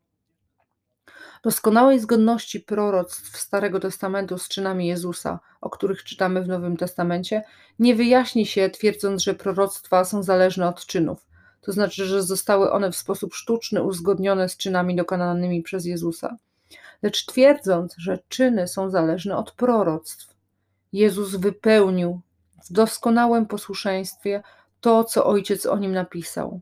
Doskonałej 1.43 1.99
zgodności 1.99 2.59
proroctw 2.59 3.37
Starego 3.37 3.79
Testamentu 3.79 4.37
z 4.37 4.47
czynami 4.47 4.87
Jezusa, 4.87 5.39
o 5.61 5.69
których 5.69 6.03
czytamy 6.03 6.41
w 6.41 6.47
Nowym 6.47 6.77
Testamencie, 6.77 7.43
nie 7.79 7.95
wyjaśni 7.95 8.45
się 8.45 8.69
twierdząc, 8.69 9.23
że 9.23 9.33
proroctwa 9.33 10.05
są 10.05 10.23
zależne 10.23 10.67
od 10.67 10.85
czynów, 10.85 11.27
to 11.61 11.71
znaczy, 11.71 12.05
że 12.05 12.23
zostały 12.23 12.71
one 12.71 12.91
w 12.91 12.95
sposób 12.95 13.33
sztuczny 13.33 13.83
uzgodnione 13.83 14.49
z 14.49 14.57
czynami 14.57 14.95
dokonanymi 14.95 15.61
przez 15.61 15.85
Jezusa, 15.85 16.37
lecz 17.01 17.25
twierdząc, 17.25 17.95
że 17.97 18.19
czyny 18.29 18.67
są 18.67 18.89
zależne 18.89 19.37
od 19.37 19.51
proroctw. 19.51 20.33
Jezus 20.93 21.35
wypełnił 21.35 22.21
w 22.69 22.73
doskonałym 22.73 23.45
posłuszeństwie 23.45 24.43
to, 24.81 25.03
co 25.03 25.25
Ojciec 25.25 25.65
o 25.65 25.77
nim 25.77 25.91
napisał. 25.91 26.61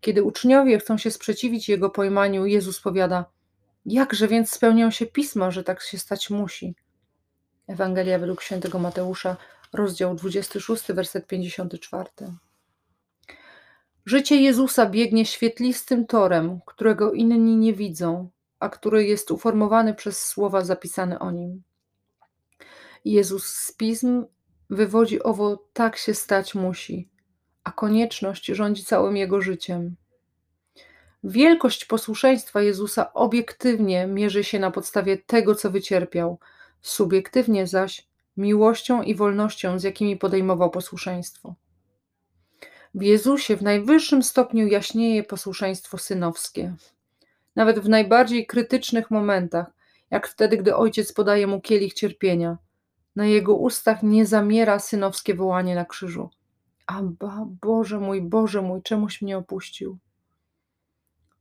Kiedy 0.00 0.22
uczniowie 0.22 0.78
chcą 0.78 0.98
się 0.98 1.10
sprzeciwić 1.10 1.68
jego 1.68 1.90
pojmaniu, 1.90 2.46
Jezus 2.46 2.80
powiada: 2.80 3.24
Jakże 3.86 4.28
więc 4.28 4.50
spełnią 4.50 4.90
się 4.90 5.06
pisma, 5.06 5.50
że 5.50 5.64
tak 5.64 5.82
się 5.82 5.98
stać 5.98 6.30
musi? 6.30 6.74
Ewangelia 7.66 8.18
według 8.18 8.42
świętego 8.42 8.78
Mateusza, 8.78 9.36
rozdział 9.72 10.14
26, 10.14 10.92
werset 10.92 11.26
54. 11.26 12.10
Życie 14.06 14.36
Jezusa 14.36 14.86
biegnie 14.86 15.26
świetlistym 15.26 16.06
torem, 16.06 16.60
którego 16.66 17.12
inni 17.12 17.56
nie 17.56 17.72
widzą, 17.72 18.30
a 18.60 18.68
który 18.68 19.04
jest 19.04 19.30
uformowany 19.30 19.94
przez 19.94 20.26
słowa 20.26 20.64
zapisane 20.64 21.18
o 21.18 21.30
nim. 21.30 21.62
Jezus 23.04 23.46
z 23.46 23.72
pism 23.72 24.24
wywodzi 24.70 25.22
owo 25.22 25.66
tak 25.72 25.96
się 25.96 26.14
stać 26.14 26.54
musi, 26.54 27.10
a 27.64 27.72
konieczność 27.72 28.46
rządzi 28.46 28.84
całym 28.84 29.16
jego 29.16 29.40
życiem. 29.40 29.96
Wielkość 31.24 31.84
posłuszeństwa 31.84 32.62
Jezusa 32.62 33.12
obiektywnie 33.12 34.06
mierzy 34.06 34.44
się 34.44 34.58
na 34.58 34.70
podstawie 34.70 35.18
tego, 35.18 35.54
co 35.54 35.70
wycierpiał, 35.70 36.38
subiektywnie 36.82 37.66
zaś 37.66 38.08
miłością 38.36 39.02
i 39.02 39.14
wolnością, 39.14 39.78
z 39.78 39.82
jakimi 39.82 40.16
podejmował 40.16 40.70
posłuszeństwo. 40.70 41.54
W 42.94 43.02
Jezusie 43.02 43.56
w 43.56 43.62
najwyższym 43.62 44.22
stopniu 44.22 44.66
jaśnieje 44.66 45.22
posłuszeństwo 45.22 45.98
synowskie. 45.98 46.74
Nawet 47.56 47.78
w 47.78 47.88
najbardziej 47.88 48.46
krytycznych 48.46 49.10
momentach, 49.10 49.66
jak 50.10 50.28
wtedy, 50.28 50.56
gdy 50.56 50.76
ojciec 50.76 51.12
podaje 51.12 51.46
mu 51.46 51.60
kielich 51.60 51.94
cierpienia, 51.94 52.58
na 53.16 53.26
jego 53.26 53.54
ustach 53.54 54.02
nie 54.02 54.26
zamiera 54.26 54.78
synowskie 54.78 55.34
wołanie 55.34 55.74
na 55.74 55.84
krzyżu. 55.84 56.30
Aba, 56.86 57.46
Boże 57.62 58.00
mój, 58.00 58.22
Boże 58.22 58.62
mój, 58.62 58.82
czemuś 58.82 59.22
mnie 59.22 59.38
opuścił? 59.38 59.98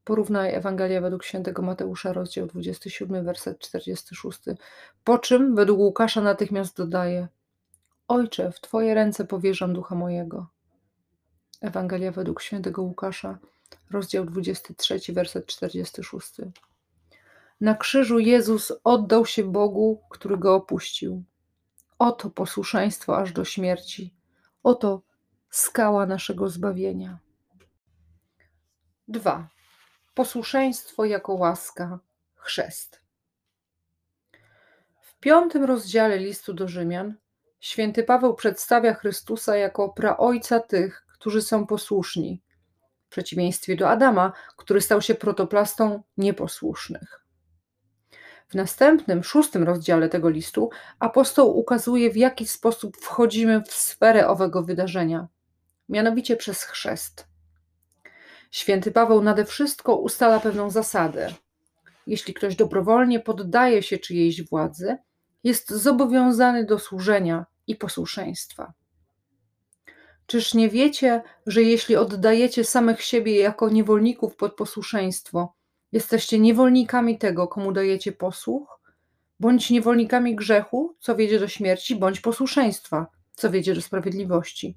Porównaj 0.10 0.56
Ewangelia 0.56 1.02
według 1.02 1.24
świętego 1.24 1.62
Mateusza, 1.62 2.14
rozdział 2.14 2.48
27, 2.48 3.26
werset 3.26 3.60
46. 3.60 4.40
Po 5.04 5.20
czym 5.20 5.56
według 5.56 5.80
Łukasza 5.80 6.22
natychmiast 6.22 6.78
dodaje: 6.78 7.28
Ojcze, 8.08 8.52
w 8.52 8.62
Twoje 8.62 8.94
ręce 8.94 9.26
powierzam 9.26 9.74
ducha 9.74 9.96
mojego. 9.96 10.48
Ewangelia 11.62 12.12
według 12.12 12.42
świętego 12.42 12.82
Łukasza, 12.82 13.38
rozdział 13.92 14.26
23, 14.26 15.00
werset 15.14 15.46
46. 15.46 16.32
Na 17.62 17.76
krzyżu 17.76 18.20
Jezus 18.20 18.72
oddał 18.84 19.26
się 19.26 19.44
Bogu, 19.44 20.02
który 20.10 20.38
go 20.38 20.56
opuścił. 20.56 21.24
Oto 22.00 22.30
posłuszeństwo 22.30 23.18
aż 23.18 23.32
do 23.32 23.46
śmierci. 23.46 24.14
Oto 24.64 25.02
skała 25.50 26.06
naszego 26.06 26.50
zbawienia. 26.50 27.20
2. 29.08 29.59
Posłuszeństwo 30.14 31.06
jako 31.06 31.34
łaska, 31.34 32.00
chrzest. 32.36 33.02
W 35.02 35.20
piątym 35.20 35.64
rozdziale 35.64 36.18
listu 36.18 36.54
do 36.54 36.68
Rzymian 36.68 37.16
święty 37.60 38.04
Paweł 38.04 38.34
przedstawia 38.34 38.94
Chrystusa 38.94 39.58
jako 39.58 39.90
praojca 39.90 40.60
tych, 40.60 41.06
którzy 41.14 41.42
są 41.42 41.68
posłuszni, 41.68 42.42
w 43.08 43.10
przeciwieństwie 43.10 43.76
do 43.76 43.90
Adama, 43.90 44.34
który 44.58 44.82
stał 44.82 45.02
się 45.02 45.16
protoplastą 45.16 46.04
nieposłusznych. 46.18 47.26
W 48.48 48.56
następnym, 48.56 49.24
szóstym 49.24 49.64
rozdziale 49.64 50.10
tego 50.10 50.30
listu 50.30 50.70
apostoł 51.00 51.58
ukazuje, 51.58 52.12
w 52.12 52.18
jaki 52.18 52.48
sposób 52.48 52.98
wchodzimy 52.98 53.62
w 53.62 53.74
sferę 53.74 54.28
owego 54.28 54.64
wydarzenia, 54.64 55.28
mianowicie 55.90 56.38
przez 56.38 56.64
chrzest. 56.64 57.29
Święty 58.52 58.92
Paweł 58.92 59.22
nade 59.22 59.46
wszystko 59.46 59.96
ustala 59.96 60.40
pewną 60.40 60.70
zasadę. 60.70 61.34
Jeśli 62.08 62.34
ktoś 62.34 62.56
dobrowolnie 62.56 63.20
poddaje 63.20 63.84
się 63.84 63.98
czyjejś 63.98 64.50
władzy, 64.50 64.98
jest 65.44 65.70
zobowiązany 65.70 66.66
do 66.66 66.80
służenia 66.80 67.46
i 67.68 67.76
posłuszeństwa. 67.76 68.74
Czyż 70.26 70.54
nie 70.54 70.70
wiecie, 70.70 71.22
że 71.46 71.64
jeśli 71.64 71.96
oddajecie 71.96 72.64
samych 72.64 73.02
siebie 73.02 73.40
jako 73.40 73.70
niewolników 73.70 74.36
pod 74.36 74.56
posłuszeństwo, 74.56 75.54
jesteście 75.92 76.40
niewolnikami 76.40 77.18
tego, 77.18 77.48
komu 77.48 77.72
dajecie 77.72 78.12
posłuch? 78.12 78.80
Bądź 79.40 79.70
niewolnikami 79.70 80.36
grzechu, 80.36 80.96
co 81.00 81.16
wiedzie 81.16 81.40
do 81.40 81.48
śmierci, 81.48 81.96
bądź 81.96 82.20
posłuszeństwa, 82.20 83.08
co 83.34 83.52
wiedzie 83.52 83.76
do 83.76 83.82
sprawiedliwości. 83.82 84.76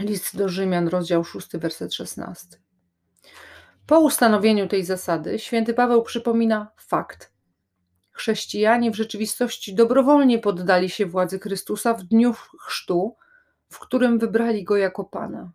List 0.00 0.36
do 0.36 0.48
Rzymian, 0.48 0.88
rozdział 0.88 1.24
6, 1.24 1.48
werset 1.56 1.94
16. 1.94 2.46
Po 3.86 4.00
ustanowieniu 4.00 4.68
tej 4.68 4.84
zasady, 4.84 5.38
święty 5.38 5.74
Paweł 5.74 6.02
przypomina 6.02 6.72
fakt. 6.76 7.32
Chrześcijanie 8.12 8.90
w 8.90 8.94
rzeczywistości 8.94 9.74
dobrowolnie 9.74 10.38
poddali 10.38 10.90
się 10.90 11.06
władzy 11.06 11.38
Chrystusa 11.38 11.94
w 11.94 12.02
dniu 12.02 12.34
chrztu, 12.60 13.16
w 13.68 13.78
którym 13.78 14.18
wybrali 14.18 14.64
go 14.64 14.76
jako 14.76 15.04
Pana. 15.04 15.52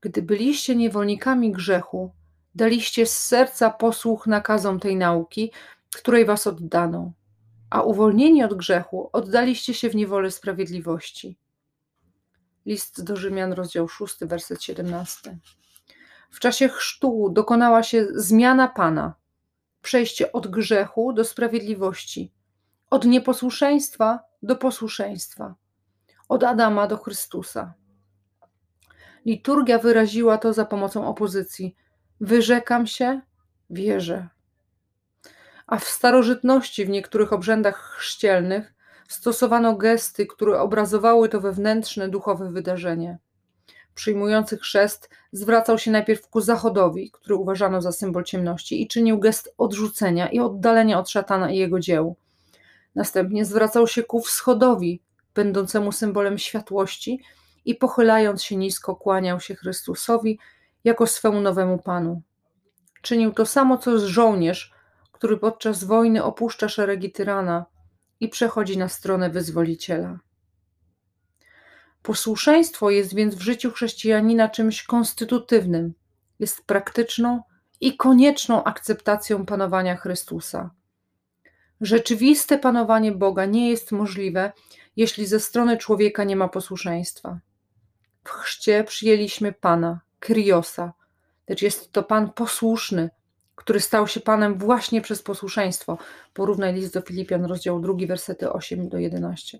Gdy 0.00 0.22
byliście 0.22 0.76
niewolnikami 0.76 1.52
grzechu, 1.52 2.12
daliście 2.54 3.06
z 3.06 3.26
serca 3.26 3.70
posłuch 3.70 4.26
nakazom 4.26 4.80
tej 4.80 4.96
nauki, 4.96 5.52
której 5.96 6.24
was 6.24 6.46
oddano, 6.46 7.12
a 7.70 7.82
uwolnieni 7.82 8.44
od 8.44 8.54
grzechu, 8.54 9.10
oddaliście 9.12 9.74
się 9.74 9.90
w 9.90 9.96
niewolę 9.96 10.30
sprawiedliwości. 10.30 11.38
List 12.68 13.04
do 13.04 13.16
Rzymian, 13.16 13.52
rozdział 13.52 13.88
6, 13.88 14.16
werset 14.20 14.62
17. 14.62 15.38
W 16.30 16.40
czasie 16.40 16.68
chrztu 16.68 17.30
dokonała 17.32 17.82
się 17.82 18.06
zmiana 18.14 18.68
Pana, 18.68 19.14
przejście 19.82 20.32
od 20.32 20.46
grzechu 20.46 21.12
do 21.12 21.24
sprawiedliwości, 21.24 22.32
od 22.90 23.04
nieposłuszeństwa 23.04 24.20
do 24.42 24.56
posłuszeństwa, 24.56 25.54
od 26.28 26.44
Adama 26.44 26.86
do 26.86 26.96
Chrystusa. 26.96 27.74
Liturgia 29.26 29.78
wyraziła 29.78 30.38
to 30.38 30.52
za 30.52 30.64
pomocą 30.64 31.08
opozycji. 31.08 31.76
Wyrzekam 32.20 32.86
się, 32.86 33.20
wierzę. 33.70 34.28
A 35.66 35.78
w 35.78 35.84
starożytności, 35.84 36.84
w 36.84 36.88
niektórych 36.88 37.32
obrzędach 37.32 37.96
chrzcielnych, 37.96 38.74
stosowano 39.08 39.76
gesty, 39.76 40.26
które 40.26 40.60
obrazowały 40.60 41.28
to 41.28 41.40
wewnętrzne 41.40 42.08
duchowe 42.08 42.50
wydarzenie. 42.50 43.18
Przyjmujący 43.94 44.58
chrzest 44.58 45.10
zwracał 45.32 45.78
się 45.78 45.90
najpierw 45.90 46.28
ku 46.28 46.40
zachodowi, 46.40 47.10
który 47.10 47.36
uważano 47.36 47.82
za 47.82 47.92
symbol 47.92 48.24
ciemności, 48.24 48.82
i 48.82 48.88
czynił 48.88 49.18
gest 49.18 49.54
odrzucenia 49.58 50.28
i 50.28 50.40
oddalenia 50.40 50.98
od 50.98 51.10
szatana 51.10 51.50
i 51.50 51.56
jego 51.56 51.80
dzieł. 51.80 52.16
Następnie 52.94 53.44
zwracał 53.44 53.86
się 53.86 54.02
ku 54.02 54.20
wschodowi, 54.20 55.02
będącemu 55.34 55.92
symbolem 55.92 56.38
światłości, 56.38 57.22
i 57.64 57.74
pochylając 57.74 58.42
się 58.42 58.56
nisko, 58.56 58.96
kłaniał 58.96 59.40
się 59.40 59.54
Chrystusowi 59.54 60.38
jako 60.84 61.06
swemu 61.06 61.40
nowemu 61.40 61.78
Panu. 61.78 62.22
Czynił 63.02 63.32
to 63.32 63.46
samo, 63.46 63.78
co 63.78 64.08
żołnierz, 64.08 64.72
który 65.12 65.36
podczas 65.36 65.84
wojny 65.84 66.24
opuszcza 66.24 66.68
szeregi 66.68 67.12
tyrana 67.12 67.66
i 68.20 68.28
przechodzi 68.28 68.78
na 68.78 68.88
stronę 68.88 69.30
wyzwoliciela. 69.30 70.18
Posłuszeństwo 72.02 72.90
jest 72.90 73.14
więc 73.14 73.34
w 73.34 73.40
życiu 73.40 73.70
chrześcijanina 73.70 74.48
czymś 74.48 74.82
konstytutywnym, 74.82 75.94
jest 76.38 76.66
praktyczną 76.66 77.42
i 77.80 77.96
konieczną 77.96 78.64
akceptacją 78.64 79.46
panowania 79.46 79.96
Chrystusa. 79.96 80.70
Rzeczywiste 81.80 82.58
panowanie 82.58 83.12
Boga 83.12 83.46
nie 83.46 83.70
jest 83.70 83.92
możliwe, 83.92 84.52
jeśli 84.96 85.26
ze 85.26 85.40
strony 85.40 85.76
człowieka 85.76 86.24
nie 86.24 86.36
ma 86.36 86.48
posłuszeństwa. 86.48 87.40
W 88.24 88.30
chrzcie 88.30 88.84
przyjęliśmy 88.84 89.52
Pana, 89.52 90.00
Kriosa, 90.20 90.92
lecz 91.48 91.62
jest 91.62 91.92
to 91.92 92.02
Pan 92.02 92.32
posłuszny, 92.32 93.10
który 93.58 93.80
stał 93.80 94.08
się 94.08 94.20
Panem 94.20 94.58
właśnie 94.58 95.00
przez 95.00 95.22
posłuszeństwo. 95.22 95.98
Porównaj 96.34 96.74
list 96.74 96.94
do 96.94 97.00
Filipian, 97.00 97.44
rozdział 97.44 97.80
2, 97.80 97.94
wersety 98.06 98.52
8 98.52 98.88
do 98.88 98.98
11. 98.98 99.58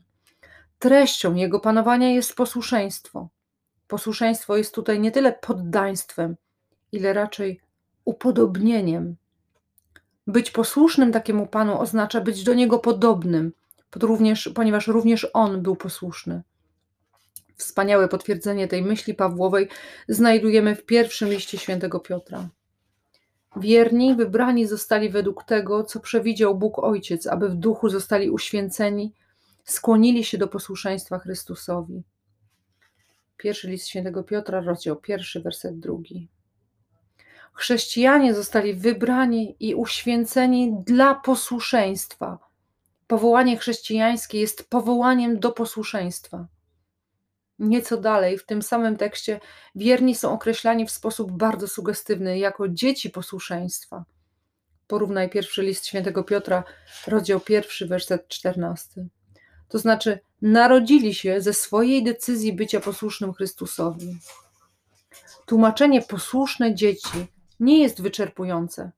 Treścią 0.79 1.35
jego 1.35 1.61
panowania 1.61 2.11
jest 2.11 2.35
posłuszeństwo. 2.35 3.29
Posłuszeństwo 3.89 4.57
jest 4.57 4.75
tutaj 4.75 5.01
nie 5.01 5.11
tyle 5.11 5.33
poddaństwem, 5.33 6.37
ile 6.93 7.13
raczej 7.13 7.61
upodobnieniem. 8.05 9.17
Być 10.27 10.51
posłusznym 10.51 11.13
takiemu 11.13 11.47
Panu 11.47 11.81
oznacza 11.81 12.21
być 12.21 12.45
do 12.45 12.55
Niego 12.55 12.79
podobnym, 12.79 13.53
również, 13.97 14.51
ponieważ 14.55 14.87
również 14.87 15.27
On 15.33 15.63
był 15.63 15.77
posłuszny. 15.77 16.43
Wspaniałe 17.57 18.09
potwierdzenie 18.09 18.69
tej 18.69 18.83
myśli 18.83 19.15
Pawłowej 19.15 19.69
znajdujemy 20.09 20.75
w 20.75 20.85
pierwszym 20.85 21.29
liście 21.29 21.59
świętego 21.59 22.01
Piotra. 22.01 22.49
Wierni 23.57 24.15
wybrani 24.15 24.67
zostali 24.67 25.11
według 25.11 25.45
tego, 25.45 25.85
co 25.85 26.01
przewidział 26.01 26.55
Bóg 26.55 26.79
Ojciec, 26.79 27.27
aby 27.27 27.49
w 27.49 27.55
duchu 27.55 27.89
zostali 27.89 28.31
uświęceni, 28.31 29.13
skłonili 29.65 30.25
się 30.25 30.39
do 30.39 30.49
posłuszeństwa 30.49 31.19
Chrystusowi. 31.19 32.03
Pierwszy 33.37 33.69
list 33.69 33.89
świętego 33.89 34.25
Piotra, 34.25 34.61
rozdział 34.61 34.97
pierwszy, 34.97 35.41
werset 35.41 35.79
drugi. 35.79 36.29
Chrześcijanie 37.53 38.35
zostali 38.35 38.75
wybrani 38.75 39.57
i 39.61 39.75
uświęceni 39.75 40.75
dla 40.87 41.15
posłuszeństwa. 41.15 42.39
Powołanie 43.07 43.57
chrześcijańskie 43.57 44.41
jest 44.41 44.71
powołaniem 44.71 45.41
do 45.41 45.53
posłuszeństwa. 45.53 46.47
Nieco 47.59 47.97
dalej, 47.97 48.39
w 48.39 48.47
tym 48.47 48.63
samym 48.63 48.97
tekście, 48.97 49.41
wierni 49.75 50.15
są 50.15 50.33
określani 50.33 50.87
w 50.87 50.91
sposób 50.91 51.33
bardzo 51.33 51.69
sugestywny 51.69 52.39
jako 52.39 52.69
dzieci 52.69 53.11
posłuszeństwa. 53.11 54.05
Porównaj 54.87 55.31
pierwszy 55.31 55.63
list 55.63 55.87
świętego 55.87 56.25
Piotra, 56.25 56.65
rozdział 57.07 57.41
pierwszy, 57.41 57.87
werset 57.87 58.29
czternasty. 58.29 59.09
To 59.69 59.79
znaczy, 59.79 60.19
narodzili 60.43 61.15
się 61.15 61.41
ze 61.41 61.53
swojej 61.53 62.05
decyzji 62.05 62.53
bycia 62.53 62.81
posłusznym 62.81 63.33
Chrystusowi. 63.33 64.19
Tłumaczenie 65.47 66.03
posłuszne 66.03 66.75
dzieci 66.75 67.27
nie 67.61 67.83
jest 67.83 68.03
wyczerpujące. 68.03 68.91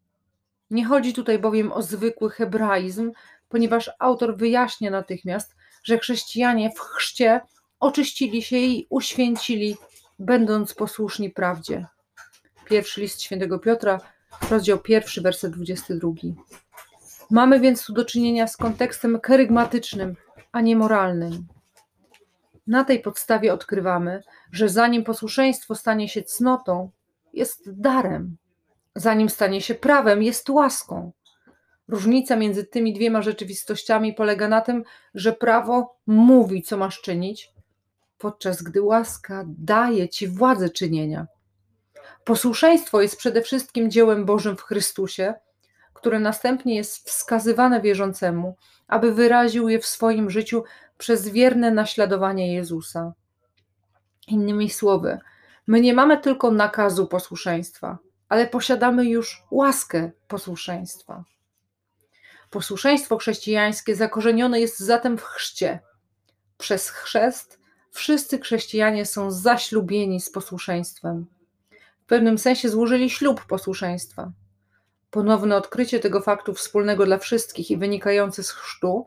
Nie 0.70 0.84
chodzi 0.84 1.12
tutaj 1.12 1.38
bowiem 1.38 1.72
o 1.72 1.82
zwykły 1.82 2.30
hebraizm, 2.30 3.12
ponieważ 3.48 3.90
autor 3.98 4.36
wyjaśnia 4.36 4.90
natychmiast, 4.90 5.56
że 5.84 5.98
chrześcijanie 5.98 6.70
w 6.70 6.80
chrzcie 6.80 7.40
oczyścili 7.80 8.42
się 8.42 8.56
i 8.56 8.86
uświęcili, 8.90 9.76
będąc 10.18 10.74
posłuszni 10.74 11.30
prawdzie. 11.30 11.86
Pierwszy 12.64 13.00
list 13.00 13.22
świętego 13.22 13.58
Piotra, 13.58 14.00
rozdział 14.50 14.78
pierwszy, 14.78 15.20
werset 15.20 15.52
22. 15.52 16.10
Mamy 17.30 17.60
więc 17.60 17.84
tu 17.84 17.92
do 17.92 18.04
czynienia 18.04 18.46
z 18.46 18.56
kontekstem 18.56 19.20
kerygmatycznym, 19.20 20.16
a 20.52 20.60
nie 20.60 20.76
moralnym. 20.76 21.46
Na 22.66 22.84
tej 22.84 23.00
podstawie 23.00 23.52
odkrywamy, 23.52 24.22
że 24.52 24.68
zanim 24.68 25.04
posłuszeństwo 25.04 25.74
stanie 25.74 26.08
się 26.08 26.22
cnotą, 26.22 26.90
jest 27.32 27.80
darem, 27.80 28.36
zanim 28.94 29.28
stanie 29.28 29.60
się 29.60 29.74
prawem, 29.74 30.22
jest 30.22 30.50
łaską. 30.50 31.12
Różnica 31.88 32.36
między 32.36 32.64
tymi 32.64 32.92
dwiema 32.94 33.22
rzeczywistościami 33.22 34.14
polega 34.14 34.48
na 34.48 34.60
tym, 34.60 34.84
że 35.14 35.32
prawo 35.32 35.96
mówi, 36.06 36.62
co 36.62 36.76
masz 36.76 37.00
czynić, 37.00 37.52
podczas 38.20 38.62
gdy 38.62 38.82
łaska 38.82 39.44
daje 39.46 40.08
ci 40.08 40.28
władzę 40.28 40.70
czynienia. 40.70 41.26
Posłuszeństwo 42.24 43.02
jest 43.02 43.16
przede 43.16 43.42
wszystkim 43.42 43.90
dziełem 43.90 44.24
Bożym 44.24 44.56
w 44.56 44.62
Chrystusie, 44.62 45.34
które 45.94 46.20
następnie 46.20 46.76
jest 46.76 47.08
wskazywane 47.08 47.80
wierzącemu, 47.80 48.56
aby 48.88 49.12
wyraził 49.12 49.68
je 49.68 49.78
w 49.78 49.86
swoim 49.86 50.30
życiu 50.30 50.64
przez 50.98 51.28
wierne 51.28 51.70
naśladowanie 51.70 52.54
Jezusa. 52.54 53.12
Innymi 54.26 54.70
słowy, 54.70 55.18
my 55.66 55.80
nie 55.80 55.94
mamy 55.94 56.18
tylko 56.18 56.50
nakazu 56.50 57.06
posłuszeństwa, 57.06 57.98
ale 58.28 58.46
posiadamy 58.46 59.04
już 59.04 59.42
łaskę 59.50 60.10
posłuszeństwa. 60.28 61.24
Posłuszeństwo 62.50 63.18
chrześcijańskie 63.18 63.96
zakorzenione 63.96 64.60
jest 64.60 64.78
zatem 64.78 65.18
w 65.18 65.22
chrzcie. 65.22 65.80
Przez 66.58 66.90
chrzest 66.90 67.59
wszyscy 67.90 68.38
chrześcijanie 68.38 69.06
są 69.06 69.30
zaślubieni 69.30 70.20
z 70.20 70.30
posłuszeństwem. 70.30 71.26
W 72.02 72.06
pewnym 72.06 72.38
sensie 72.38 72.68
złożyli 72.68 73.10
ślub 73.10 73.44
posłuszeństwa. 73.46 74.32
Ponowne 75.10 75.56
odkrycie 75.56 76.00
tego 76.00 76.20
faktu 76.20 76.54
wspólnego 76.54 77.06
dla 77.06 77.18
wszystkich 77.18 77.70
i 77.70 77.76
wynikające 77.76 78.42
z 78.42 78.50
chrztu 78.50 79.06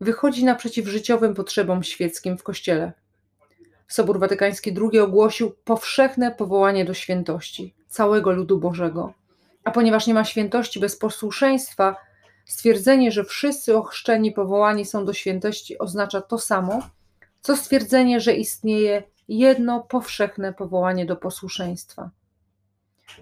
wychodzi 0.00 0.44
naprzeciw 0.44 0.88
życiowym 0.88 1.34
potrzebom 1.34 1.82
świeckim 1.82 2.38
w 2.38 2.42
Kościele. 2.42 2.92
Sobór 3.88 4.20
Watykański 4.20 4.74
II 4.92 5.00
ogłosił 5.00 5.50
powszechne 5.64 6.30
powołanie 6.30 6.84
do 6.84 6.94
świętości 6.94 7.74
całego 7.88 8.30
ludu 8.30 8.58
Bożego. 8.58 9.14
A 9.64 9.70
ponieważ 9.70 10.06
nie 10.06 10.14
ma 10.14 10.24
świętości 10.24 10.80
bez 10.80 10.96
posłuszeństwa, 10.96 11.96
stwierdzenie, 12.44 13.12
że 13.12 13.24
wszyscy 13.24 13.76
ochrzczeni 13.76 14.32
powołani 14.32 14.84
są 14.84 15.04
do 15.04 15.12
świętości 15.12 15.78
oznacza 15.78 16.20
to 16.20 16.38
samo, 16.38 16.82
co 17.40 17.56
stwierdzenie, 17.56 18.20
że 18.20 18.34
istnieje 18.34 19.02
jedno 19.28 19.80
powszechne 19.80 20.52
powołanie 20.52 21.06
do 21.06 21.16
posłuszeństwa. 21.16 22.10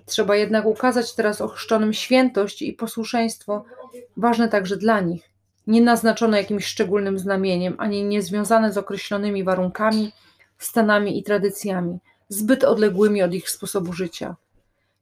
Trzeba 0.07 0.37
jednak 0.37 0.66
ukazać 0.66 1.14
teraz 1.14 1.40
ochrzczonym 1.40 1.92
świętość 1.92 2.62
i 2.62 2.72
posłuszeństwo, 2.72 3.64
ważne 4.16 4.48
także 4.48 4.76
dla 4.76 5.00
nich, 5.00 5.31
nie 5.66 5.83
naznaczone 5.83 6.38
jakimś 6.38 6.66
szczególnym 6.66 7.18
znamieniem, 7.18 7.74
ani 7.78 8.04
niezwiązane 8.04 8.72
z 8.72 8.78
określonymi 8.78 9.44
warunkami, 9.44 10.12
stanami 10.59 11.18
i 11.18 11.22
tradycjami, 11.22 11.98
zbyt 12.28 12.64
odległymi 12.64 13.22
od 13.22 13.35
ich 13.35 13.50
sposobu 13.50 13.92
życia. 13.92 14.37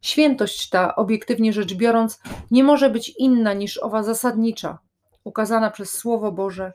Świętość 0.00 0.68
ta, 0.68 0.96
obiektywnie 0.96 1.52
rzecz 1.52 1.74
biorąc, 1.74 2.20
nie 2.50 2.64
może 2.64 2.90
być 2.90 3.08
inna 3.08 3.52
niż 3.52 3.78
owa 3.78 4.02
zasadnicza, 4.02 4.78
ukazana 5.24 5.70
przez 5.70 5.90
Słowo 5.90 6.32
Boże 6.32 6.72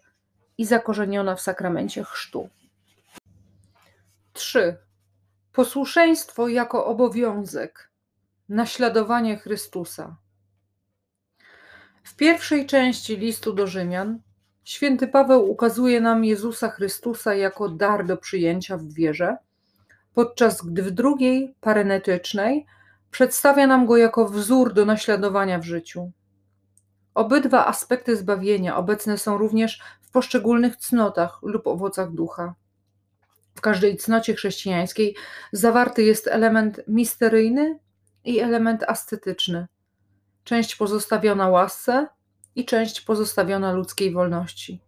i 0.57 0.65
zakorzeniona 0.65 1.35
w 1.35 1.41
sakramencie 1.41 2.03
chrztu. 2.03 2.49
3. 4.33 4.77
Posłuszeństwo 5.53 6.47
jako 6.47 6.85
obowiązek, 6.85 7.91
naśladowanie 8.49 9.37
Chrystusa. 9.37 10.15
W 12.03 12.15
pierwszej 12.15 12.65
części 12.65 13.17
listu 13.17 13.53
do 13.53 13.67
Rzymian 13.67 14.19
święty 14.63 15.07
Paweł 15.07 15.51
ukazuje 15.51 16.01
nam 16.01 16.25
Jezusa 16.25 16.69
Chrystusa 16.69 17.35
jako 17.35 17.69
dar 17.69 18.05
do 18.05 18.17
przyjęcia 18.17 18.77
w 18.77 18.93
wierze, 18.93 19.37
podczas 20.13 20.61
gdy 20.61 20.83
w 20.83 20.91
drugiej, 20.91 21.55
parenetycznej, 21.61 22.65
przedstawia 23.11 23.67
nam 23.67 23.85
go 23.85 23.97
jako 23.97 24.25
wzór 24.25 24.73
do 24.73 24.85
naśladowania 24.85 25.59
w 25.59 25.63
życiu. 25.63 26.11
Obydwa 27.13 27.67
aspekty 27.67 28.17
zbawienia 28.17 28.77
obecne 28.77 29.17
są 29.17 29.37
również 29.37 29.81
w 30.12 30.13
poszczególnych 30.13 30.76
cnotach 30.76 31.39
lub 31.41 31.67
owocach 31.67 32.12
ducha. 32.12 32.56
W 33.56 33.62
każdej 33.62 33.97
cnocie 33.97 34.34
chrześcijańskiej 34.34 35.15
zawarty 35.52 36.04
jest 36.04 36.28
element 36.28 36.82
misteryjny 36.88 37.80
i 38.24 38.39
element 38.39 38.84
ascetyczny, 38.84 39.67
część 40.43 40.76
pozostawiona 40.76 41.50
łasce 41.50 42.08
i 42.56 42.65
część 42.65 43.02
pozostawiona 43.02 43.71
ludzkiej 43.71 44.12
wolności. 44.12 44.82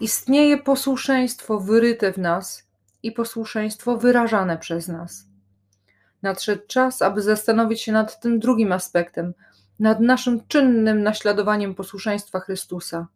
Istnieje 0.00 0.58
posłuszeństwo 0.58 1.60
wyryte 1.60 2.12
w 2.12 2.18
nas 2.18 2.68
i 3.02 3.12
posłuszeństwo 3.12 3.96
wyrażane 3.96 4.58
przez 4.58 4.88
nas. 4.88 5.26
Nadszedł 6.22 6.62
czas, 6.66 7.02
aby 7.02 7.22
zastanowić 7.22 7.80
się 7.80 7.92
nad 7.92 8.20
tym 8.20 8.38
drugim 8.38 8.72
aspektem, 8.72 9.34
nad 9.78 10.00
naszym 10.00 10.46
czynnym 10.46 11.02
naśladowaniem 11.02 11.74
posłuszeństwa 11.74 12.40
Chrystusa. 12.40 13.06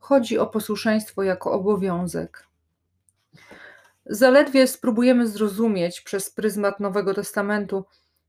Chodzi 0.00 0.38
o 0.38 0.46
posłuszeństwo 0.46 1.22
jako 1.22 1.52
obowiązek. 1.52 2.46
Zaledwie 4.06 4.66
spróbujemy 4.66 5.28
zrozumieć 5.28 6.00
przez 6.00 6.30
pryzmat 6.30 6.80
Nowego 6.80 7.14
Testamentu, 7.14 7.84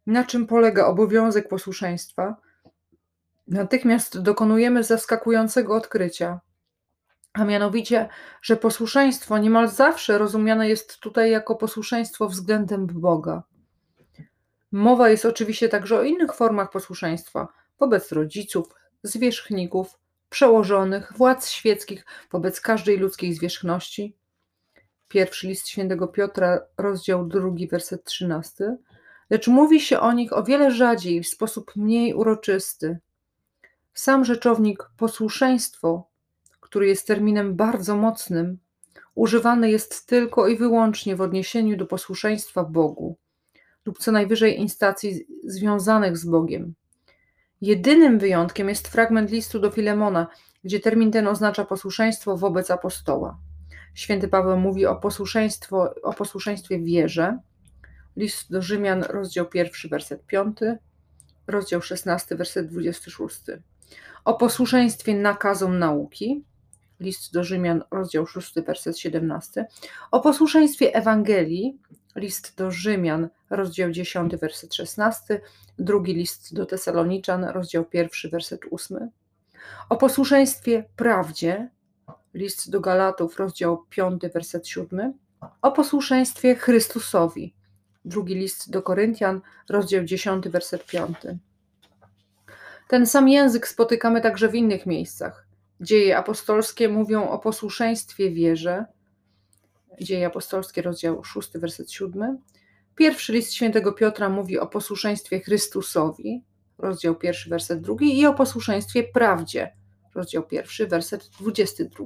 na 0.08 0.24
czym 0.24 0.48
polega 0.48 0.86
obowiązek 0.86 1.48
posłuszeństwa, 1.48 2.36
natychmiast 3.48 4.22
dokonujemy 4.22 4.84
zaskakującego 4.84 5.76
odkrycia, 5.76 6.40
a 7.34 7.46
mianowicie, 7.46 8.10
że 8.42 8.58
posłuszeństwo 8.58 9.38
niemal 9.38 9.70
zawsze 9.70 10.18
rozumiane 10.18 10.70
jest 10.70 11.00
tutaj 11.00 11.32
jako 11.32 11.56
posłuszeństwo 11.56 12.28
względem 12.28 12.88
Boga. 12.88 13.44
Mowa 14.72 15.10
jest 15.10 15.26
oczywiście 15.26 15.70
także 15.70 16.00
o 16.00 16.04
innych 16.04 16.34
formach 16.34 16.70
posłuszeństwa 16.72 17.48
wobec 17.80 18.12
rodziców, 18.12 18.68
zwierzchników, 19.04 20.01
przełożonych, 20.32 21.14
władz 21.18 21.50
świeckich, 21.50 22.06
wobec 22.32 22.62
każdej 22.62 22.98
ludzkiej 22.98 23.34
zwierzchności. 23.34 24.16
Pierwszy 25.08 25.48
list 25.48 25.68
świętego 25.68 26.08
Piotra, 26.08 26.60
rozdział 26.78 27.28
drugi, 27.28 27.68
werset 27.68 28.04
trzynasty. 28.04 28.78
Lecz 29.30 29.48
mówi 29.48 29.80
się 29.80 30.00
o 30.00 30.12
nich 30.12 30.34
o 30.34 30.44
wiele 30.44 30.72
rzadziej, 30.72 31.24
w 31.24 31.28
sposób 31.28 31.76
mniej 31.76 32.14
uroczysty. 32.14 33.00
Sam 33.94 34.26
rzeczownik 34.26 34.90
posłuszeństwo, 34.98 36.08
który 36.60 36.88
jest 36.88 37.08
terminem 37.08 37.56
bardzo 37.56 37.98
mocnym, 37.98 38.58
używany 39.16 39.72
jest 39.72 40.06
tylko 40.06 40.48
i 40.48 40.58
wyłącznie 40.58 41.16
w 41.16 41.22
odniesieniu 41.22 41.78
do 41.78 41.86
posłuszeństwa 41.86 42.64
Bogu 42.64 43.18
lub 43.86 43.98
co 43.98 44.12
najwyżej 44.12 44.60
instancji 44.60 45.28
związanych 45.44 46.18
z 46.18 46.26
Bogiem. 46.26 46.74
Jedynym 47.62 48.20
wyjątkiem 48.20 48.70
jest 48.70 48.88
fragment 48.88 49.32
listu 49.32 49.60
do 49.60 49.72
Filemona, 49.72 50.28
gdzie 50.64 50.80
termin 50.80 51.12
ten 51.12 51.28
oznacza 51.28 51.66
posłuszeństwo 51.66 52.38
wobec 52.38 52.72
apostoła. 52.72 53.38
Święty 53.94 54.28
Paweł 54.28 54.58
mówi 54.58 54.86
o, 54.86 54.96
posłuszeństwo, 54.96 55.94
o 56.04 56.14
posłuszeństwie 56.14 56.80
wierze. 56.80 57.38
List 58.18 58.52
do 58.52 58.62
Rzymian, 58.62 59.04
rozdział 59.04 59.46
1, 59.54 59.72
werset 59.90 60.26
5, 60.26 60.58
rozdział 61.48 61.82
16, 61.82 62.36
werset 62.36 62.68
26. 62.68 63.42
O 64.26 64.34
posłuszeństwie 64.34 65.16
nakazom 65.16 65.80
nauki. 65.80 66.44
List 67.00 67.34
do 67.34 67.44
Rzymian, 67.44 67.84
rozdział 67.92 68.28
6, 68.28 68.54
werset 68.66 68.98
17. 68.98 69.66
O 70.12 70.20
posłuszeństwie 70.20 70.96
Ewangelii. 70.96 71.80
List 72.16 72.58
do 72.58 72.72
Rzymian, 72.72 73.30
rozdział 73.50 73.92
10, 73.92 74.36
werset 74.36 74.76
16, 74.76 75.42
drugi 75.80 76.14
list 76.14 76.54
do 76.54 76.66
Tesaloniczan, 76.66 77.44
rozdział 77.44 77.86
1, 77.94 78.32
werset 78.32 78.62
8. 78.72 79.10
O 79.90 79.98
posłuszeństwie 79.98 80.84
prawdzie, 80.96 81.70
list 82.34 82.70
do 82.70 82.82
Galatów, 82.82 83.38
rozdział 83.38 83.86
5, 83.90 84.22
werset 84.34 84.68
7. 84.68 85.14
O 85.62 85.72
posłuszeństwie 85.72 86.56
Chrystusowi, 86.56 87.54
drugi 88.06 88.36
list 88.36 88.72
do 88.72 88.82
Koryntian, 88.82 89.42
rozdział 89.70 90.04
10, 90.04 90.50
werset 90.50 90.86
5. 90.86 91.18
Ten 92.88 93.06
sam 93.06 93.30
język 93.30 93.68
spotykamy 93.68 94.22
także 94.22 94.50
w 94.50 94.56
innych 94.56 94.86
miejscach. 94.86 95.48
Dzieje 95.82 96.18
apostolskie 96.18 96.90
mówią 96.90 97.30
o 97.30 97.40
posłuszeństwie 97.40 98.32
wierze. 98.32 98.86
Dzieje 100.00 100.26
apostolskie, 100.26 100.82
rozdział 100.82 101.24
6, 101.24 101.50
werset 101.54 101.92
7. 101.92 102.38
Pierwszy 102.96 103.34
list 103.34 103.54
świętego 103.54 103.94
Piotra 103.94 104.30
mówi 104.30 104.60
o 104.60 104.68
posłuszeństwie 104.68 105.40
Chrystusowi, 105.40 106.44
rozdział 106.78 107.16
pierwszy, 107.16 107.50
werset 107.50 107.82
drugi, 107.82 108.20
i 108.20 108.26
o 108.26 108.34
posłuszeństwie 108.34 109.04
prawdzie, 109.04 109.74
rozdział 110.16 110.44
pierwszy, 110.44 110.88
werset 110.88 111.30
22. 111.40 112.06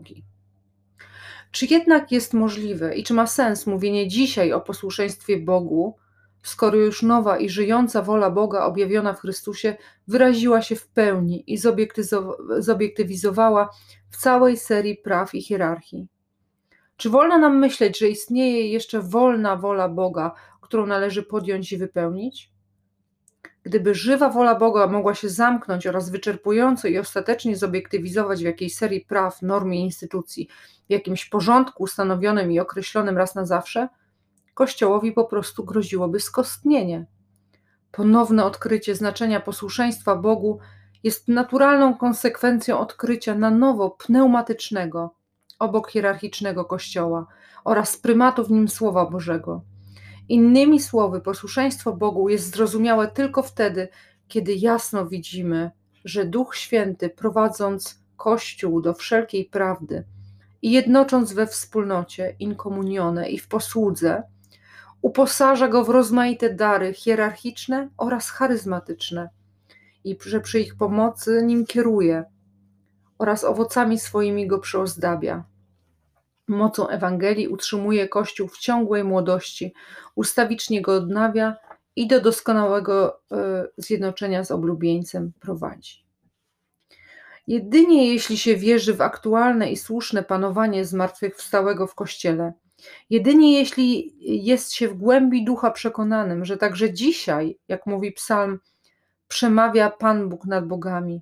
Czy 1.52 1.66
jednak 1.66 2.12
jest 2.12 2.34
możliwe 2.34 2.96
i 2.96 3.04
czy 3.04 3.14
ma 3.14 3.28
sens 3.28 3.68
mówienie 3.68 4.08
dzisiaj 4.08 4.54
o 4.54 4.62
posłuszeństwie 4.62 5.38
Bogu, 5.38 5.96
skoro 6.44 6.78
już 6.78 7.04
nowa 7.04 7.38
i 7.38 7.50
żyjąca 7.50 8.02
wola 8.02 8.30
Boga 8.32 8.66
objawiona 8.66 9.14
w 9.14 9.20
Chrystusie 9.20 9.78
wyraziła 10.08 10.62
się 10.62 10.76
w 10.76 10.88
pełni 10.88 11.54
i 11.54 11.58
zobiektywizowała 12.60 13.70
w 14.10 14.18
całej 14.18 14.58
serii 14.58 14.96
praw 14.98 15.36
i 15.36 15.42
hierarchii? 15.42 16.08
Czy 16.98 17.10
wolno 17.10 17.38
nam 17.38 17.60
myśleć, 17.60 18.00
że 18.00 18.08
istnieje 18.08 18.68
jeszcze 18.68 19.02
wolna 19.02 19.56
wola 19.56 19.90
Boga, 19.90 20.36
którą 20.62 20.86
należy 20.86 21.24
podjąć 21.24 21.72
i 21.72 21.78
wypełnić? 21.78 22.52
Gdyby 23.64 23.96
żywa 23.96 24.30
wola 24.30 24.56
Boga 24.56 24.88
mogła 24.88 25.16
się 25.16 25.30
zamknąć 25.30 25.88
oraz 25.88 26.10
wyczerpująco 26.10 26.88
i 26.88 26.98
ostatecznie 26.98 27.56
zobiektywizować 27.56 28.42
w 28.42 28.46
jakiejś 28.46 28.76
serii 28.76 29.02
praw, 29.02 29.42
norm 29.42 29.74
i 29.74 29.80
instytucji, 29.80 30.48
w 30.88 30.92
jakimś 30.92 31.26
porządku 31.26 31.84
ustanowionym 31.84 32.52
i 32.52 32.60
określonym 32.60 33.18
raz 33.18 33.36
na 33.36 33.46
zawsze, 33.46 33.88
Kościołowi 34.56 35.12
po 35.12 35.26
prostu 35.26 35.64
groziłoby 35.64 36.20
skostnienie. 36.20 37.06
Ponowne 37.92 38.46
odkrycie 38.46 38.96
znaczenia 38.96 39.40
posłuszeństwa 39.40 40.16
Bogu 40.16 40.60
jest 41.04 41.28
naturalną 41.28 41.98
konsekwencją 41.98 42.80
odkrycia 42.80 43.36
na 43.36 43.52
nowo 43.52 43.90
pneumatycznego, 43.90 45.16
obok 45.60 45.92
hierarchicznego 45.92 46.66
Kościoła 46.66 47.28
oraz 47.64 47.98
prymatu 47.98 48.44
w 48.44 48.52
nim 48.52 48.68
Słowa 48.68 49.06
Bożego. 49.06 49.62
Innymi 50.30 50.80
słowy, 50.80 51.22
posłuszeństwo 51.22 51.94
Bogu 51.94 52.30
jest 52.30 52.56
zrozumiałe 52.56 53.08
tylko 53.08 53.44
wtedy, 53.44 53.88
kiedy 54.28 54.56
jasno 54.56 55.06
widzimy, 55.06 55.72
że 56.06 56.26
Duch 56.26 56.56
Święty, 56.56 57.10
prowadząc 57.10 58.06
Kościół 58.18 58.82
do 58.82 58.94
wszelkiej 58.94 59.46
prawdy 59.46 60.04
i 60.62 60.72
jednocząc 60.72 61.34
we 61.34 61.48
wspólnocie, 61.48 62.36
inkomunione 62.40 63.30
i 63.30 63.40
w 63.40 63.48
posłudze, 63.48 64.24
uposaża 65.02 65.68
go 65.68 65.84
w 65.84 65.90
rozmaite 65.90 66.54
dary 66.54 66.94
hierarchiczne 66.94 67.90
oraz 67.98 68.30
charyzmatyczne 68.30 69.30
i 70.04 70.18
że 70.26 70.40
przy 70.40 70.60
ich 70.60 70.76
pomocy 70.76 71.42
nim 71.46 71.66
kieruje 71.66 72.24
oraz 73.18 73.44
owocami 73.44 74.00
swoimi 74.00 74.48
go 74.48 74.60
przyozdabia. 74.60 75.44
Mocą 76.48 76.88
Ewangelii 76.88 77.48
utrzymuje 77.48 78.08
Kościół 78.08 78.48
w 78.48 78.58
ciągłej 78.58 79.04
młodości, 79.04 79.74
ustawicznie 80.16 80.82
go 80.82 80.94
odnawia 80.94 81.58
i 81.96 82.08
do 82.08 82.22
doskonałego 82.22 83.22
e, 83.32 83.68
zjednoczenia 83.78 84.44
z 84.44 84.52
oblubieńcem 84.52 85.32
prowadzi. 85.40 86.06
Jedynie 87.48 88.14
jeśli 88.14 88.38
się 88.38 88.56
wierzy 88.56 88.94
w 88.94 89.02
aktualne 89.02 89.72
i 89.72 89.78
słuszne 89.78 90.24
panowanie 90.24 90.86
zmartwychwstałego 90.86 91.88
w 91.88 91.96
Kościele, 91.96 92.54
jedynie 93.10 93.60
jeśli 93.60 94.16
jest 94.46 94.74
się 94.74 94.88
w 94.88 94.94
głębi 94.94 95.46
ducha 95.46 95.72
przekonanym, 95.72 96.46
że 96.46 96.58
także 96.58 96.94
dzisiaj, 96.94 97.60
jak 97.68 97.86
mówi 97.86 98.12
Psalm, 98.12 98.60
przemawia 99.28 99.90
Pan 99.90 100.30
Bóg 100.30 100.46
nad 100.46 100.68
bogami. 100.68 101.22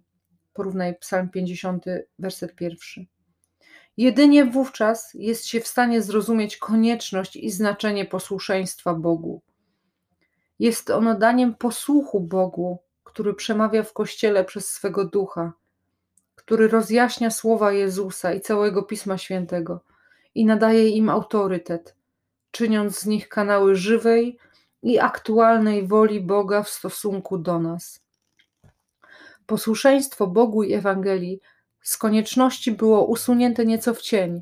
Porównaj 0.54 0.96
Psalm 1.00 1.30
50, 1.30 1.86
werset 2.20 2.56
pierwszy 2.56 3.06
Jedynie 3.98 4.46
wówczas 4.46 5.14
jest 5.14 5.46
się 5.46 5.62
w 5.62 5.68
stanie 5.68 6.02
zrozumieć 6.02 6.58
konieczność 6.58 7.36
i 7.36 7.52
znaczenie 7.52 8.06
posłuszeństwa 8.06 8.94
Bogu. 8.94 9.42
Jest 10.60 10.90
ono 10.90 11.16
daniem 11.16 11.56
posłuchu 11.56 12.20
Bogu, 12.20 12.80
który 13.04 13.34
przemawia 13.34 13.84
w 13.84 13.94
Kościele 13.94 14.46
przez 14.46 14.70
swego 14.70 15.06
ducha, 15.06 15.54
który 16.36 16.68
rozjaśnia 16.68 17.32
słowa 17.32 17.72
Jezusa 17.72 18.34
i 18.34 18.42
całego 18.42 18.84
Pisma 18.84 19.18
Świętego 19.18 19.84
i 20.36 20.46
nadaje 20.46 20.90
im 20.90 21.10
autorytet, 21.10 21.96
czyniąc 22.52 23.00
z 23.00 23.06
nich 23.06 23.30
kanały 23.30 23.76
żywej 23.76 24.38
i 24.84 25.00
aktualnej 25.00 25.88
woli 25.88 26.22
Boga 26.22 26.64
w 26.64 26.70
stosunku 26.70 27.38
do 27.38 27.60
nas. 27.60 28.03
Posłuszeństwo 29.46 30.28
Bogu 30.28 30.64
i 30.64 30.74
Ewangelii 30.74 31.40
z 31.82 31.98
konieczności 31.98 32.72
było 32.72 33.06
usunięte 33.06 33.66
nieco 33.66 33.94
w 33.94 34.02
cień, 34.02 34.42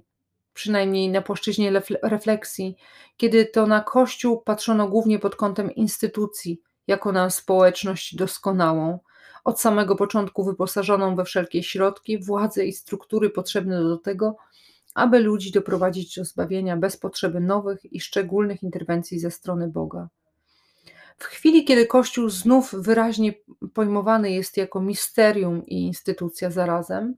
przynajmniej 0.54 1.10
na 1.10 1.22
płaszczyźnie 1.22 1.82
refleksji, 2.04 2.76
kiedy 3.18 3.46
to 3.46 3.68
na 3.68 3.82
Kościół 3.82 4.42
patrzono 4.42 4.88
głównie 4.88 5.20
pod 5.20 5.36
kątem 5.36 5.72
instytucji, 5.72 6.62
jako 6.88 7.12
na 7.12 7.30
społeczność 7.30 8.16
doskonałą, 8.16 9.00
od 9.44 9.62
samego 9.62 9.96
początku 9.96 10.44
wyposażoną 10.44 11.16
we 11.16 11.26
wszelkie 11.26 11.64
środki, 11.64 12.24
władze 12.24 12.66
i 12.66 12.74
struktury 12.74 13.30
potrzebne 13.30 13.84
do 13.84 13.98
tego, 13.98 14.38
aby 14.94 15.20
ludzi 15.20 15.52
doprowadzić 15.52 16.16
do 16.16 16.26
zbawienia 16.26 16.78
bez 16.78 16.98
potrzeby 16.98 17.40
nowych 17.40 17.94
i 17.94 18.00
szczególnych 18.00 18.64
interwencji 18.64 19.20
ze 19.20 19.32
strony 19.32 19.68
Boga. 19.68 20.10
W 21.22 21.24
chwili, 21.24 21.66
kiedy 21.66 21.86
Kościół 21.86 22.30
znów 22.30 22.76
wyraźnie 22.78 23.34
pojmowany 23.74 24.32
jest 24.32 24.58
jako 24.58 24.82
misterium 24.82 25.66
i 25.66 25.82
instytucja 25.82 26.52
zarazem, 26.52 27.16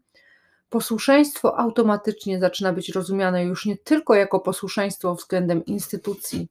posłuszeństwo 0.69 1.59
automatycznie 1.59 2.39
zaczyna 2.39 2.73
być 2.73 2.89
rozumiane 2.89 3.43
już 3.43 3.65
nie 3.65 3.77
tylko 3.77 4.15
jako 4.15 4.39
posłuszeństwo 4.39 5.15
względem 5.15 5.65
instytucji, 5.65 6.47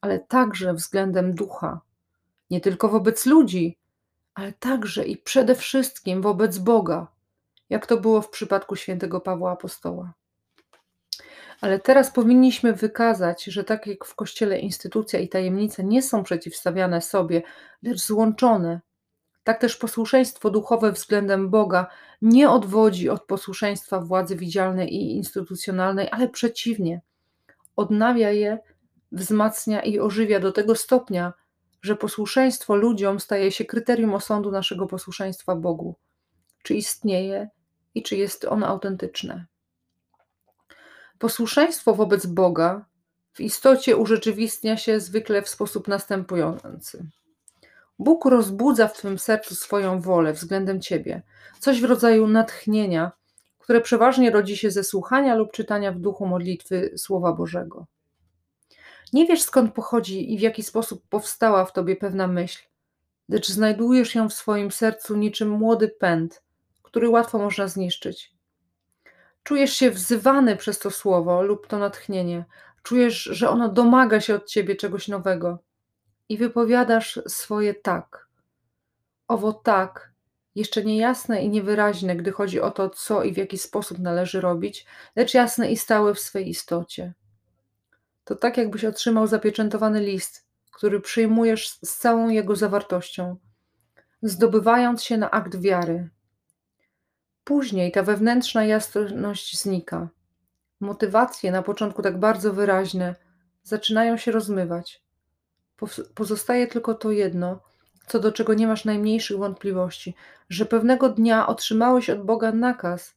ale 0.00 0.18
także 0.18 0.74
względem 0.74 1.34
ducha, 1.34 1.80
nie 2.50 2.60
tylko 2.60 2.88
wobec 2.88 3.26
ludzi, 3.26 3.78
ale 4.34 4.52
także 4.52 5.04
i 5.04 5.16
przede 5.16 5.54
wszystkim 5.54 6.22
wobec 6.22 6.58
Boga, 6.58 7.06
jak 7.70 7.86
to 7.86 7.96
było 7.96 8.22
w 8.22 8.30
przypadku 8.30 8.76
świętego 8.76 9.20
Pawła 9.20 9.52
Apostoła. 9.52 10.12
Ale 11.60 11.80
teraz 11.80 12.10
powinniśmy 12.10 12.72
wykazać, 12.72 13.44
że 13.44 13.64
tak 13.64 13.86
jak 13.86 14.04
w 14.04 14.14
Kościele 14.14 14.58
instytucja 14.58 15.18
i 15.18 15.28
tajemnice 15.28 15.84
nie 15.84 16.02
są 16.02 16.22
przeciwstawiane 16.22 17.00
sobie, 17.00 17.42
lecz 17.82 17.98
złączone, 17.98 18.80
tak 19.44 19.60
też 19.60 19.76
posłuszeństwo 19.76 20.50
duchowe 20.50 20.92
względem 20.92 21.50
Boga 21.50 21.86
nie 22.22 22.50
odwodzi 22.50 23.08
od 23.08 23.24
posłuszeństwa 23.24 24.00
władzy 24.00 24.36
widzialnej 24.36 24.94
i 24.94 25.16
instytucjonalnej, 25.16 26.08
ale 26.10 26.28
przeciwnie, 26.28 27.00
odnawia 27.76 28.30
je, 28.30 28.58
wzmacnia 29.12 29.82
i 29.82 29.98
ożywia 29.98 30.40
do 30.40 30.52
tego 30.52 30.74
stopnia, 30.74 31.32
że 31.82 31.96
posłuszeństwo 31.96 32.76
ludziom 32.76 33.20
staje 33.20 33.52
się 33.52 33.64
kryterium 33.64 34.14
osądu 34.14 34.50
naszego 34.50 34.86
posłuszeństwa 34.86 35.56
Bogu. 35.56 35.94
Czy 36.62 36.74
istnieje 36.74 37.48
i 37.94 38.02
czy 38.02 38.16
jest 38.16 38.44
ono 38.44 38.66
autentyczne. 38.66 39.46
Posłuszeństwo 41.18 41.94
wobec 41.94 42.26
Boga 42.26 42.84
w 43.32 43.40
istocie 43.40 43.96
urzeczywistnia 43.96 44.76
się 44.76 45.00
zwykle 45.00 45.42
w 45.42 45.48
sposób 45.48 45.88
następujący. 45.88 47.06
Bóg 47.98 48.24
rozbudza 48.24 48.88
w 48.88 48.92
Twym 48.92 49.18
sercu 49.18 49.54
swoją 49.54 50.00
wolę 50.00 50.32
względem 50.32 50.80
Ciebie, 50.80 51.22
coś 51.60 51.80
w 51.80 51.84
rodzaju 51.84 52.26
natchnienia, 52.26 53.12
które 53.58 53.80
przeważnie 53.80 54.30
rodzi 54.30 54.56
się 54.56 54.70
ze 54.70 54.84
słuchania 54.84 55.34
lub 55.34 55.52
czytania 55.52 55.92
w 55.92 55.98
duchu 55.98 56.26
modlitwy 56.26 56.92
Słowa 56.96 57.32
Bożego. 57.32 57.86
Nie 59.12 59.26
wiesz 59.26 59.42
skąd 59.42 59.74
pochodzi 59.74 60.34
i 60.34 60.38
w 60.38 60.40
jaki 60.40 60.62
sposób 60.62 61.02
powstała 61.08 61.64
w 61.64 61.72
Tobie 61.72 61.96
pewna 61.96 62.26
myśl, 62.26 62.62
lecz 63.28 63.48
znajdujesz 63.48 64.14
ją 64.14 64.28
w 64.28 64.34
swoim 64.34 64.70
sercu 64.70 65.16
niczym 65.16 65.48
młody 65.48 65.88
pęd, 65.88 66.42
który 66.82 67.08
łatwo 67.08 67.38
można 67.38 67.68
zniszczyć. 67.68 68.35
Czujesz 69.46 69.72
się 69.72 69.90
wzywany 69.90 70.56
przez 70.56 70.78
to 70.78 70.90
słowo 70.90 71.42
lub 71.42 71.66
to 71.66 71.78
natchnienie. 71.78 72.44
Czujesz, 72.82 73.22
że 73.22 73.50
ono 73.50 73.68
domaga 73.68 74.20
się 74.20 74.34
od 74.34 74.46
ciebie 74.46 74.76
czegoś 74.76 75.08
nowego 75.08 75.58
i 76.28 76.38
wypowiadasz 76.38 77.20
swoje 77.26 77.74
tak. 77.74 78.28
Owo 79.28 79.52
tak, 79.52 80.12
jeszcze 80.54 80.84
niejasne 80.84 81.42
i 81.42 81.48
niewyraźne, 81.48 82.16
gdy 82.16 82.32
chodzi 82.32 82.60
o 82.60 82.70
to, 82.70 82.90
co 82.90 83.22
i 83.22 83.32
w 83.32 83.36
jaki 83.36 83.58
sposób 83.58 83.98
należy 83.98 84.40
robić, 84.40 84.86
lecz 85.16 85.34
jasne 85.34 85.70
i 85.70 85.76
stałe 85.76 86.14
w 86.14 86.20
swej 86.20 86.48
istocie. 86.48 87.14
To 88.24 88.34
tak, 88.34 88.56
jakbyś 88.56 88.84
otrzymał 88.84 89.26
zapieczętowany 89.26 90.00
list, 90.00 90.46
który 90.72 91.00
przyjmujesz 91.00 91.68
z 91.68 91.96
całą 91.96 92.28
jego 92.28 92.56
zawartością, 92.56 93.36
zdobywając 94.22 95.02
się 95.02 95.16
na 95.16 95.30
akt 95.30 95.60
wiary, 95.60 96.08
Później 97.46 97.92
ta 97.92 98.02
wewnętrzna 98.02 98.64
jasność 98.64 99.58
znika. 99.58 100.08
Motywacje, 100.80 101.52
na 101.52 101.62
początku 101.62 102.02
tak 102.02 102.18
bardzo 102.18 102.52
wyraźne, 102.52 103.14
zaczynają 103.62 104.16
się 104.16 104.32
rozmywać. 104.32 105.02
Pozostaje 106.14 106.66
tylko 106.66 106.94
to 106.94 107.10
jedno, 107.10 107.60
co 108.06 108.20
do 108.20 108.32
czego 108.32 108.54
nie 108.54 108.66
masz 108.66 108.84
najmniejszych 108.84 109.38
wątpliwości, 109.38 110.14
że 110.48 110.66
pewnego 110.66 111.08
dnia 111.08 111.46
otrzymałeś 111.46 112.10
od 112.10 112.24
Boga 112.24 112.52
nakaz 112.52 113.14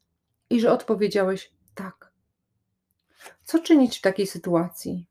i 0.49 0.61
że 0.61 0.71
odpowiedziałeś 0.71 1.51
tak. 1.75 2.11
Co 3.43 3.59
czynić 3.59 3.97
w 3.97 4.01
takiej 4.01 4.27
sytuacji? 4.27 5.05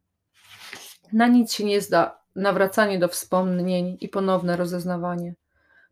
Na 1.12 1.26
nic 1.26 1.52
się 1.52 1.64
nie 1.64 1.80
zda 1.80 2.20
nawracanie 2.34 2.98
do 2.98 3.08
wspomnień 3.08 3.98
i 4.00 4.08
ponowne 4.08 4.56
rozeznawanie. 4.56 5.34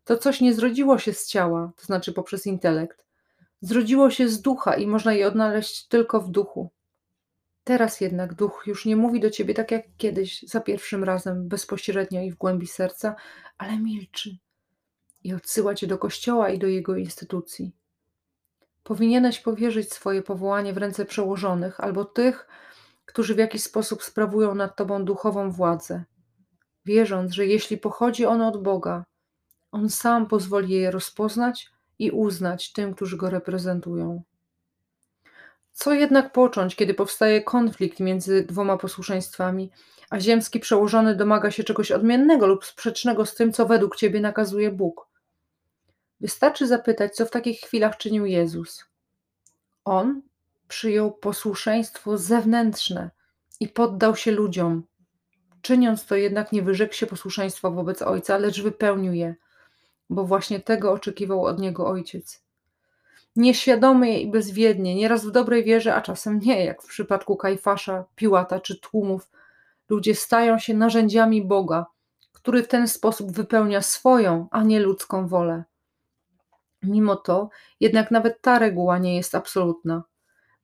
To 0.03 0.17
coś 0.17 0.41
nie 0.41 0.53
zrodziło 0.53 0.97
się 0.97 1.13
z 1.13 1.27
ciała, 1.27 1.71
to 1.77 1.85
znaczy 1.85 2.13
poprzez 2.13 2.45
intelekt, 2.45 3.06
Zrodziło 3.61 4.09
się 4.09 4.29
z 4.29 4.41
ducha 4.41 4.75
i 4.75 4.87
można 4.87 5.13
je 5.13 5.27
odnaleźć 5.27 5.87
tylko 5.87 6.21
w 6.21 6.29
duchu. 6.29 6.71
Teraz 7.63 8.01
jednak 8.01 8.33
duch 8.33 8.63
już 8.67 8.85
nie 8.85 8.95
mówi 8.95 9.19
do 9.19 9.29
ciebie 9.29 9.53
tak 9.53 9.71
jak 9.71 9.85
kiedyś, 9.97 10.41
za 10.41 10.61
pierwszym 10.61 11.03
razem, 11.03 11.47
bezpośrednio 11.47 12.21
i 12.21 12.31
w 12.31 12.35
głębi 12.35 12.67
serca, 12.67 13.15
ale 13.57 13.79
milczy 13.79 14.37
i 15.23 15.33
odsyła 15.33 15.75
cię 15.75 15.87
do 15.87 15.97
kościoła 15.97 16.49
i 16.49 16.59
do 16.59 16.67
jego 16.67 16.95
instytucji. 16.95 17.71
Powinieneś 18.83 19.39
powierzyć 19.39 19.93
swoje 19.93 20.21
powołanie 20.23 20.73
w 20.73 20.77
ręce 20.77 21.05
przełożonych 21.05 21.79
albo 21.79 22.05
tych, 22.05 22.47
którzy 23.05 23.35
w 23.35 23.37
jakiś 23.37 23.63
sposób 23.63 24.03
sprawują 24.03 24.55
nad 24.55 24.75
tobą 24.75 25.05
duchową 25.05 25.51
władzę, 25.51 26.03
wierząc, 26.85 27.33
że 27.33 27.45
jeśli 27.45 27.77
pochodzi 27.77 28.25
ono 28.25 28.47
od 28.47 28.63
Boga, 28.63 29.03
on 29.71 29.89
sam 29.89 30.27
pozwoli 30.27 30.73
je 30.73 30.91
rozpoznać 30.91 31.71
i 31.99 32.11
uznać 32.11 32.71
tym, 32.71 32.95
którzy 32.95 33.17
go 33.17 33.29
reprezentują. 33.29 34.21
Co 35.71 35.93
jednak 35.93 36.31
począć, 36.31 36.75
kiedy 36.75 36.93
powstaje 36.93 37.41
konflikt 37.41 37.99
między 37.99 38.43
dwoma 38.43 38.77
posłuszeństwami, 38.77 39.71
a 40.09 40.19
ziemski 40.19 40.59
przełożony 40.59 41.15
domaga 41.15 41.51
się 41.51 41.63
czegoś 41.63 41.91
odmiennego 41.91 42.47
lub 42.47 42.65
sprzecznego 42.65 43.25
z 43.25 43.35
tym, 43.35 43.53
co 43.53 43.65
według 43.65 43.95
ciebie 43.95 44.19
nakazuje 44.19 44.71
Bóg? 44.71 45.07
Wystarczy 46.21 46.67
zapytać, 46.67 47.15
co 47.15 47.25
w 47.25 47.31
takich 47.31 47.59
chwilach 47.59 47.97
czynił 47.97 48.25
Jezus. 48.25 48.85
On 49.85 50.21
przyjął 50.67 51.11
posłuszeństwo 51.11 52.17
zewnętrzne 52.17 53.09
i 53.59 53.67
poddał 53.67 54.15
się 54.15 54.31
ludziom. 54.31 54.83
Czyniąc 55.61 56.05
to 56.05 56.15
jednak 56.15 56.51
nie 56.51 56.61
wyrzekł 56.61 56.93
się 56.93 57.07
posłuszeństwa 57.07 57.69
wobec 57.69 58.01
Ojca, 58.01 58.37
lecz 58.37 58.61
wypełnił 58.61 59.13
je– 59.13 59.35
bo 60.09 60.23
właśnie 60.23 60.59
tego 60.59 60.91
oczekiwał 60.91 61.43
od 61.45 61.59
niego 61.59 61.87
ojciec. 61.87 62.43
Nieświadomie 63.35 64.21
i 64.21 64.31
bezwiednie, 64.31 64.95
nieraz 64.95 65.25
w 65.25 65.31
dobrej 65.31 65.63
wierze, 65.63 65.95
a 65.95 66.01
czasem 66.01 66.39
nie, 66.39 66.65
jak 66.65 66.81
w 66.81 66.87
przypadku 66.87 67.35
Kajfasza, 67.35 68.05
Piłata 68.15 68.59
czy 68.59 68.79
tłumów, 68.79 69.31
ludzie 69.89 70.15
stają 70.15 70.59
się 70.59 70.73
narzędziami 70.73 71.45
Boga, 71.45 71.85
który 72.33 72.63
w 72.63 72.67
ten 72.67 72.87
sposób 72.87 73.31
wypełnia 73.31 73.81
swoją, 73.81 74.47
a 74.51 74.63
nie 74.63 74.79
ludzką 74.79 75.27
wolę. 75.27 75.63
Mimo 76.83 77.15
to, 77.15 77.49
jednak 77.79 78.11
nawet 78.11 78.41
ta 78.41 78.59
reguła 78.59 78.97
nie 78.97 79.15
jest 79.15 79.35
absolutna. 79.35 80.03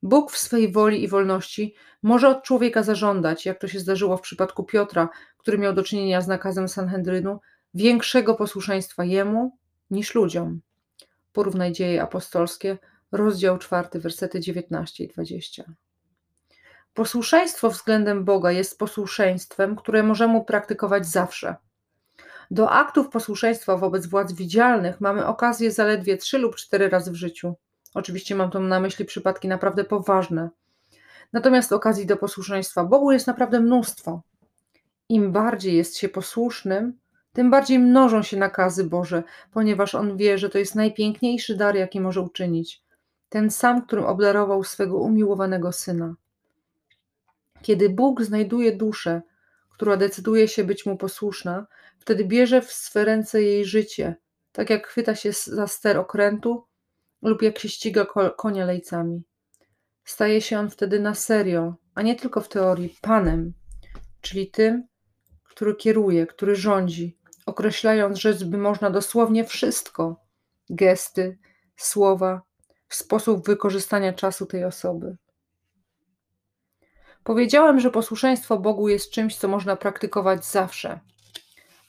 Bóg 0.02 0.30
w 0.30 0.38
swej 0.38 0.72
woli 0.72 1.02
i 1.02 1.08
wolności 1.08 1.74
może 2.02 2.28
od 2.28 2.42
człowieka 2.42 2.82
zażądać, 2.82 3.46
jak 3.46 3.58
to 3.58 3.68
się 3.68 3.80
zdarzyło 3.80 4.16
w 4.16 4.20
przypadku 4.20 4.64
Piotra, 4.64 5.08
który 5.38 5.58
miał 5.58 5.72
do 5.72 5.82
czynienia 5.82 6.20
z 6.20 6.28
nakazem 6.28 6.68
Sanhedrynu, 6.68 7.40
większego 7.74 8.34
posłuszeństwa 8.34 9.04
Jemu 9.04 9.58
niż 9.90 10.14
ludziom. 10.14 10.60
Porównaj 11.32 11.72
dzieje 11.72 12.02
apostolskie, 12.02 12.78
rozdział 13.12 13.58
4, 13.58 13.88
wersety 13.94 14.40
19 14.40 15.04
i 15.04 15.08
20. 15.08 15.64
Posłuszeństwo 16.94 17.70
względem 17.70 18.24
Boga 18.24 18.52
jest 18.52 18.78
posłuszeństwem, 18.78 19.76
które 19.76 20.02
możemy 20.02 20.44
praktykować 20.44 21.06
zawsze. 21.06 21.56
Do 22.50 22.70
aktów 22.70 23.08
posłuszeństwa 23.08 23.76
wobec 23.76 24.06
władz 24.06 24.32
widzialnych 24.32 25.00
mamy 25.00 25.26
okazję 25.26 25.70
zaledwie 25.70 26.16
trzy 26.16 26.38
lub 26.38 26.56
cztery 26.56 26.88
razy 26.88 27.10
w 27.10 27.14
życiu. 27.14 27.54
Oczywiście 27.94 28.34
mam 28.34 28.50
tu 28.50 28.60
na 28.60 28.80
myśli 28.80 29.04
przypadki 29.04 29.48
naprawdę 29.48 29.84
poważne. 29.84 30.50
Natomiast 31.32 31.72
okazji 31.72 32.06
do 32.06 32.16
posłuszeństwa 32.16 32.84
Bogu 32.84 33.12
jest 33.12 33.26
naprawdę 33.26 33.60
mnóstwo. 33.60 34.22
Im 35.08 35.32
bardziej 35.32 35.76
jest 35.76 35.96
się 35.96 36.08
posłusznym, 36.08 36.98
tym 37.34 37.50
bardziej 37.50 37.78
mnożą 37.78 38.22
się 38.22 38.36
nakazy 38.36 38.84
Boże, 38.84 39.22
ponieważ 39.52 39.94
on 39.94 40.16
wie, 40.16 40.38
że 40.38 40.50
to 40.50 40.58
jest 40.58 40.74
najpiękniejszy 40.74 41.56
dar, 41.56 41.76
jaki 41.76 42.00
może 42.00 42.20
uczynić. 42.20 42.82
Ten 43.28 43.50
sam, 43.50 43.86
którym 43.86 44.04
obdarował 44.04 44.64
swego 44.64 44.98
umiłowanego 44.98 45.72
syna. 45.72 46.14
Kiedy 47.62 47.90
Bóg 47.90 48.22
znajduje 48.22 48.76
duszę, 48.76 49.22
która 49.70 49.96
decyduje 49.96 50.48
się 50.48 50.64
być 50.64 50.86
mu 50.86 50.96
posłuszna, 50.96 51.66
wtedy 51.98 52.24
bierze 52.24 52.62
w 52.62 52.72
swe 52.72 53.04
ręce 53.04 53.42
jej 53.42 53.64
życie, 53.64 54.16
tak 54.52 54.70
jak 54.70 54.86
chwyta 54.86 55.14
się 55.14 55.32
za 55.32 55.66
ster 55.66 55.98
okrętu 55.98 56.64
lub 57.22 57.42
jak 57.42 57.58
się 57.58 57.68
ściga 57.68 58.06
konia 58.36 58.64
lejcami. 58.64 59.22
Staje 60.04 60.40
się 60.40 60.58
on 60.58 60.70
wtedy 60.70 61.00
na 61.00 61.14
serio, 61.14 61.74
a 61.94 62.02
nie 62.02 62.16
tylko 62.16 62.40
w 62.40 62.48
teorii, 62.48 62.96
panem, 63.00 63.52
czyli 64.20 64.50
tym, 64.50 64.86
który 65.44 65.74
kieruje, 65.74 66.26
który 66.26 66.56
rządzi, 66.56 67.16
określając 67.46 68.18
rzecz 68.18 68.44
by 68.44 68.58
można 68.58 68.90
dosłownie 68.90 69.44
wszystko 69.44 70.16
gesty, 70.70 71.38
słowa, 71.76 72.42
sposób 72.88 73.46
wykorzystania 73.46 74.12
czasu 74.12 74.46
tej 74.46 74.64
osoby. 74.64 75.16
Powiedziałem, 77.24 77.80
że 77.80 77.90
posłuszeństwo 77.90 78.58
Bogu 78.58 78.88
jest 78.88 79.10
czymś, 79.10 79.36
co 79.36 79.48
można 79.48 79.76
praktykować 79.76 80.46
zawsze. 80.46 81.00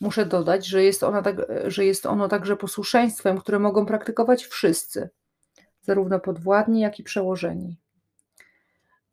Muszę 0.01 0.25
dodać, 0.25 0.67
że 0.67 0.83
jest, 0.83 1.03
ona 1.03 1.21
tak, 1.21 1.35
że 1.67 1.85
jest 1.85 2.05
ono 2.05 2.27
także 2.27 2.57
posłuszeństwem, 2.57 3.37
które 3.37 3.59
mogą 3.59 3.85
praktykować 3.85 4.45
wszyscy, 4.45 5.09
zarówno 5.81 6.19
podwładni, 6.19 6.79
jak 6.79 6.99
i 6.99 7.03
przełożeni. 7.03 7.77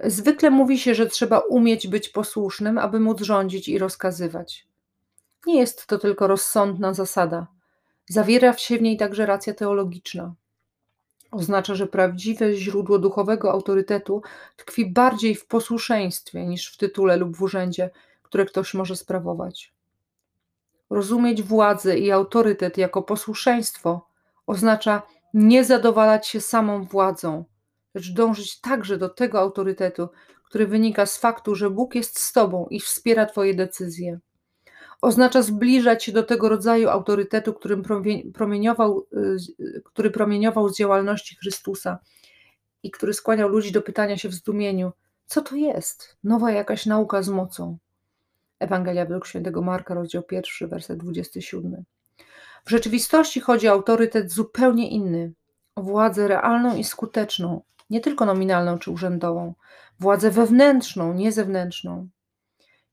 Zwykle 0.00 0.50
mówi 0.50 0.78
się, 0.78 0.94
że 0.94 1.06
trzeba 1.06 1.38
umieć 1.38 1.88
być 1.88 2.08
posłusznym, 2.08 2.78
aby 2.78 3.00
móc 3.00 3.20
rządzić 3.20 3.68
i 3.68 3.78
rozkazywać. 3.78 4.71
Nie 5.46 5.58
jest 5.60 5.86
to 5.86 5.98
tylko 5.98 6.26
rozsądna 6.26 6.94
zasada. 6.94 7.46
Zawiera 8.08 8.56
się 8.56 8.78
w 8.78 8.82
niej 8.82 8.96
także 8.96 9.26
racja 9.26 9.54
teologiczna. 9.54 10.34
Oznacza, 11.30 11.74
że 11.74 11.86
prawdziwe 11.86 12.54
źródło 12.54 12.98
duchowego 12.98 13.52
autorytetu 13.52 14.22
tkwi 14.56 14.90
bardziej 14.90 15.34
w 15.34 15.46
posłuszeństwie 15.46 16.46
niż 16.46 16.72
w 16.72 16.76
tytule 16.76 17.16
lub 17.16 17.36
w 17.36 17.42
urzędzie, 17.42 17.90
które 18.22 18.44
ktoś 18.44 18.74
może 18.74 18.96
sprawować. 18.96 19.72
Rozumieć 20.90 21.42
władzę 21.42 21.98
i 21.98 22.10
autorytet 22.10 22.78
jako 22.78 23.02
posłuszeństwo 23.02 24.08
oznacza 24.46 25.02
nie 25.34 25.64
zadowalać 25.64 26.28
się 26.28 26.40
samą 26.40 26.84
władzą, 26.84 27.44
lecz 27.94 28.12
dążyć 28.12 28.60
także 28.60 28.98
do 28.98 29.08
tego 29.08 29.40
autorytetu, 29.40 30.08
który 30.44 30.66
wynika 30.66 31.06
z 31.06 31.18
faktu, 31.18 31.54
że 31.54 31.70
Bóg 31.70 31.94
jest 31.94 32.20
z 32.20 32.32
Tobą 32.32 32.66
i 32.70 32.80
wspiera 32.80 33.26
Twoje 33.26 33.54
decyzje. 33.54 34.18
Oznacza 35.02 35.42
zbliżać 35.42 36.04
się 36.04 36.12
do 36.12 36.22
tego 36.22 36.48
rodzaju 36.48 36.88
autorytetu, 36.88 37.52
którym 37.52 37.82
promieniował, 38.34 39.06
który 39.84 40.10
promieniował 40.10 40.68
z 40.68 40.76
działalności 40.76 41.36
Chrystusa 41.36 41.98
i 42.82 42.90
który 42.90 43.14
skłaniał 43.14 43.48
ludzi 43.48 43.72
do 43.72 43.82
pytania 43.82 44.16
się 44.16 44.28
w 44.28 44.34
zdumieniu, 44.34 44.92
co 45.26 45.40
to 45.40 45.56
jest? 45.56 46.16
Nowa 46.24 46.50
jakaś 46.50 46.86
nauka 46.86 47.22
z 47.22 47.28
mocą. 47.28 47.78
Ewangelia 48.58 49.04
według 49.04 49.26
świętego 49.26 49.62
Marka, 49.62 49.94
rozdział 49.94 50.22
1, 50.30 50.68
werset 50.68 50.98
27. 50.98 51.84
W 52.64 52.70
rzeczywistości 52.70 53.40
chodzi 53.40 53.68
o 53.68 53.72
autorytet 53.72 54.32
zupełnie 54.32 54.90
inny, 54.90 55.32
o 55.74 55.82
władzę 55.82 56.28
realną 56.28 56.76
i 56.76 56.84
skuteczną, 56.84 57.62
nie 57.90 58.00
tylko 58.00 58.26
nominalną 58.26 58.78
czy 58.78 58.90
urzędową, 58.90 59.54
władzę 60.00 60.30
wewnętrzną, 60.30 61.14
nie 61.14 61.32
zewnętrzną. 61.32 62.08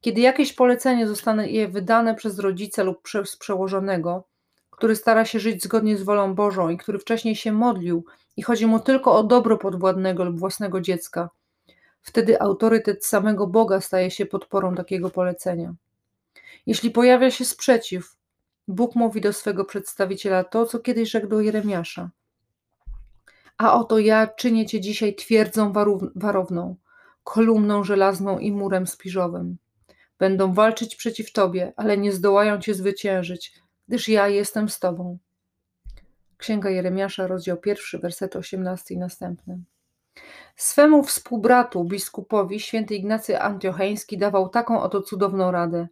Kiedy 0.01 0.21
jakieś 0.21 0.53
polecenie 0.53 1.07
zostanie 1.07 1.67
wydane 1.67 2.15
przez 2.15 2.39
rodzica 2.39 2.83
lub 2.83 3.01
przez 3.01 3.37
przełożonego, 3.37 4.23
który 4.69 4.95
stara 4.95 5.25
się 5.25 5.39
żyć 5.39 5.63
zgodnie 5.63 5.97
z 5.97 6.03
wolą 6.03 6.35
Bożą 6.35 6.69
i 6.69 6.77
który 6.77 6.99
wcześniej 6.99 7.35
się 7.35 7.51
modlił 7.51 8.05
i 8.37 8.41
chodzi 8.41 8.65
mu 8.65 8.79
tylko 8.79 9.15
o 9.15 9.23
dobro 9.23 9.57
podwładnego 9.57 10.23
lub 10.23 10.39
własnego 10.39 10.81
dziecka, 10.81 11.29
wtedy 12.01 12.41
autorytet 12.41 13.05
samego 13.05 13.47
Boga 13.47 13.81
staje 13.81 14.11
się 14.11 14.25
podporą 14.25 14.75
takiego 14.75 15.09
polecenia. 15.09 15.73
Jeśli 16.65 16.91
pojawia 16.91 17.31
się 17.31 17.45
sprzeciw, 17.45 18.15
Bóg 18.67 18.95
mówi 18.95 19.21
do 19.21 19.33
swego 19.33 19.65
przedstawiciela 19.65 20.43
to, 20.43 20.65
co 20.65 20.79
kiedyś 20.79 21.09
rzekł 21.11 21.27
do 21.27 21.41
Jeremiasza. 21.41 22.09
A 23.57 23.73
oto 23.73 23.99
ja 23.99 24.27
czynię 24.27 24.65
cię 24.65 24.81
dzisiaj 24.81 25.15
twierdzą 25.15 25.73
warowną, 26.15 26.75
kolumną 27.23 27.83
żelazną 27.83 28.39
i 28.39 28.51
murem 28.51 28.87
spiżowym. 28.87 29.57
Będą 30.19 30.53
walczyć 30.53 30.95
przeciw 30.95 31.31
tobie, 31.31 31.73
ale 31.75 31.97
nie 31.97 32.11
zdołają 32.11 32.59
cię 32.59 32.73
zwyciężyć, 32.73 33.53
gdyż 33.87 34.09
ja 34.09 34.27
jestem 34.27 34.69
z 34.69 34.79
tobą. 34.79 35.17
Księga 36.37 36.69
Jeremiasza, 36.69 37.27
rozdział 37.27 37.57
pierwszy, 37.57 37.99
werset 37.99 38.35
18 38.35 38.95
i 38.95 38.97
następny. 38.97 39.59
Swemu 40.55 41.03
współbratu, 41.03 41.83
biskupowi, 41.83 42.59
święty 42.59 42.95
Ignacy 42.95 43.39
Antiocheński 43.41 44.17
dawał 44.17 44.49
taką 44.49 44.81
oto 44.81 45.01
cudowną 45.01 45.51
radę. 45.51 45.87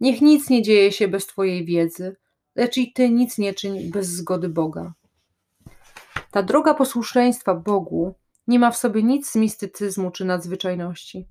Niech 0.00 0.20
nic 0.20 0.50
nie 0.50 0.62
dzieje 0.62 0.92
się 0.92 1.08
bez 1.08 1.26
twojej 1.26 1.64
wiedzy, 1.64 2.16
lecz 2.54 2.76
i 2.76 2.92
ty 2.92 3.10
nic 3.10 3.38
nie 3.38 3.54
czyń 3.54 3.90
bez 3.90 4.06
zgody 4.06 4.48
Boga. 4.48 4.92
Ta 6.30 6.42
droga 6.42 6.74
posłuszeństwa 6.74 7.54
Bogu 7.54 8.14
nie 8.46 8.58
ma 8.58 8.70
w 8.70 8.76
sobie 8.76 9.02
nic 9.02 9.30
z 9.30 9.36
mistycyzmu 9.36 10.10
czy 10.10 10.24
nadzwyczajności, 10.24 11.28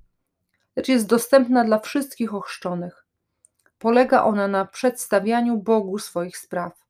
lecz 0.78 0.88
jest 0.88 1.06
dostępna 1.06 1.64
dla 1.64 1.78
wszystkich 1.78 2.34
ochrzczonych. 2.34 3.04
Polega 3.78 4.24
ona 4.24 4.48
na 4.48 4.64
przedstawianiu 4.64 5.56
Bogu 5.56 5.98
swoich 5.98 6.36
spraw. 6.36 6.84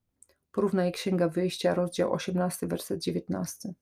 Porównaj 0.52 0.92
Księga 0.92 1.28
Wyjścia, 1.28 1.74
rozdział 1.74 2.12
18, 2.12 2.66
werset 2.66 3.02
19. 3.02 3.72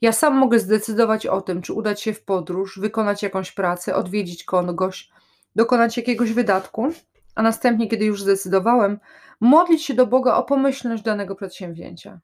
Ja 0.00 0.12
sam 0.12 0.36
mogę 0.36 0.58
zdecydować 0.58 1.26
o 1.26 1.40
tym, 1.40 1.62
czy 1.62 1.72
udać 1.72 2.02
się 2.02 2.14
w 2.14 2.24
podróż, 2.24 2.78
wykonać 2.78 3.22
jakąś 3.22 3.52
pracę, 3.52 3.94
odwiedzić 3.94 4.44
kogoś, 4.44 5.10
dokonać 5.56 5.96
jakiegoś 5.96 6.32
wydatku, 6.32 6.92
a 7.34 7.42
następnie, 7.42 7.88
kiedy 7.88 8.04
już 8.04 8.22
zdecydowałem, 8.22 8.98
modlić 9.40 9.84
się 9.84 9.94
do 9.94 10.06
Boga 10.06 10.34
o 10.34 10.42
pomyślność 10.42 11.02
danego 11.02 11.34
przedsięwzięcia. 11.34 12.20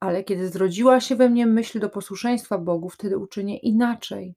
Ale 0.00 0.24
kiedy 0.24 0.48
zrodziła 0.48 1.00
się 1.00 1.16
we 1.16 1.28
mnie 1.28 1.46
myśl 1.46 1.80
do 1.80 1.88
posłuszeństwa 1.88 2.58
Bogu, 2.58 2.88
wtedy 2.88 3.18
uczynię 3.18 3.58
inaczej. 3.58 4.34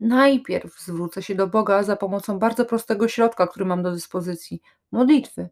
Najpierw 0.00 0.80
zwrócę 0.80 1.22
się 1.22 1.34
do 1.34 1.46
Boga 1.46 1.82
za 1.82 1.96
pomocą 1.96 2.38
bardzo 2.38 2.64
prostego 2.64 3.08
środka, 3.08 3.46
który 3.46 3.64
mam 3.64 3.82
do 3.82 3.92
dyspozycji 3.92 4.60
modlitwy. 4.92 5.48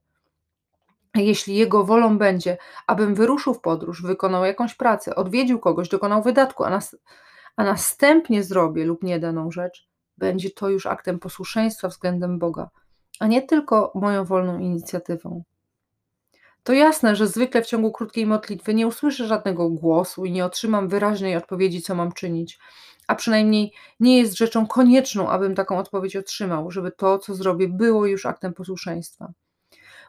Jeśli 1.15 1.57
Jego 1.57 1.85
wolą 1.85 2.19
będzie, 2.19 2.59
abym 2.87 3.15
wyruszył 3.15 3.55
w 3.55 3.61
podróż, 3.61 4.03
wykonał 4.03 4.45
jakąś 4.45 4.75
pracę, 4.75 5.15
odwiedził 5.15 5.59
kogoś, 5.59 5.89
dokonał 5.89 6.23
wydatku, 6.23 6.65
a, 6.65 6.71
nas, 6.71 6.97
a 7.57 7.65
następnie 7.65 8.43
zrobię 8.43 8.85
lub 8.85 9.03
nie 9.03 9.19
daną 9.19 9.51
rzecz, 9.51 9.89
będzie 10.19 10.51
to 10.51 10.69
już 10.69 10.87
aktem 10.87 11.19
posłuszeństwa 11.19 11.89
względem 11.89 12.39
Boga, 12.39 12.71
a 13.21 13.27
nie 13.27 13.43
tylko 13.43 13.93
moją 13.95 14.25
wolną 14.25 14.59
inicjatywą. 14.59 15.43
To 16.63 16.73
jasne, 16.73 17.17
że 17.17 17.27
zwykle 17.27 17.63
w 17.63 17.67
ciągu 17.67 17.93
krótkiej 17.93 18.27
modlitwy 18.27 18.75
nie 18.75 18.87
usłyszę 18.87 19.27
żadnego 19.27 19.71
głosu 19.71 20.25
i 20.25 20.33
nie 20.33 20.45
otrzymam 20.45 20.89
wyraźnej 20.89 21.37
odpowiedzi, 21.37 21.83
co 21.83 21.95
mam 21.95 22.13
czynić, 22.13 22.59
a 23.07 23.15
przynajmniej 23.15 23.73
nie 24.01 24.19
jest 24.19 24.37
rzeczą 24.37 24.67
konieczną, 24.67 25.29
abym 25.29 25.55
taką 25.55 25.79
odpowiedź 25.79 26.17
otrzymał, 26.17 26.71
żeby 26.71 26.93
to, 26.93 27.19
co 27.19 27.35
zrobię, 27.35 27.69
było 27.69 28.07
już 28.07 28.27
aktem 28.27 28.55
posłuszeństwa. 28.55 29.33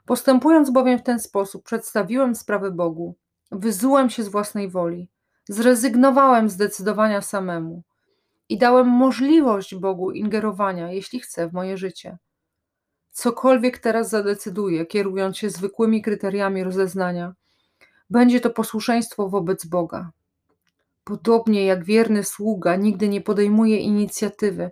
Postępując 0.05 0.69
bowiem 0.69 0.99
w 0.99 1.03
ten 1.03 1.19
sposób, 1.19 1.63
przedstawiłem 1.63 2.35
sprawę 2.35 2.71
Bogu, 2.71 3.15
wyzułem 3.51 4.09
się 4.09 4.23
z 4.23 4.27
własnej 4.27 4.69
woli, 4.69 5.09
zrezygnowałem 5.49 6.49
z 6.49 6.57
decydowania 6.57 7.21
samemu 7.21 7.83
i 8.49 8.57
dałem 8.57 8.87
możliwość 8.87 9.75
Bogu 9.75 10.11
ingerowania, 10.11 10.91
jeśli 10.91 11.19
chce, 11.19 11.49
w 11.49 11.53
moje 11.53 11.77
życie. 11.77 12.17
Cokolwiek 13.11 13.79
teraz 13.79 14.09
zadecyduję, 14.09 14.85
kierując 14.85 15.37
się 15.37 15.49
zwykłymi 15.49 16.01
kryteriami 16.01 16.63
rozeznania, 16.63 17.33
będzie 18.09 18.41
to 18.41 18.49
posłuszeństwo 18.49 19.29
wobec 19.29 19.65
Boga. 19.65 20.11
Podobnie 21.07 21.65
jak 21.65 21.83
wierny 21.83 22.23
sługa 22.23 22.75
nigdy 22.75 23.09
nie 23.09 23.21
podejmuje 23.21 23.77
inicjatywy, 23.77 24.71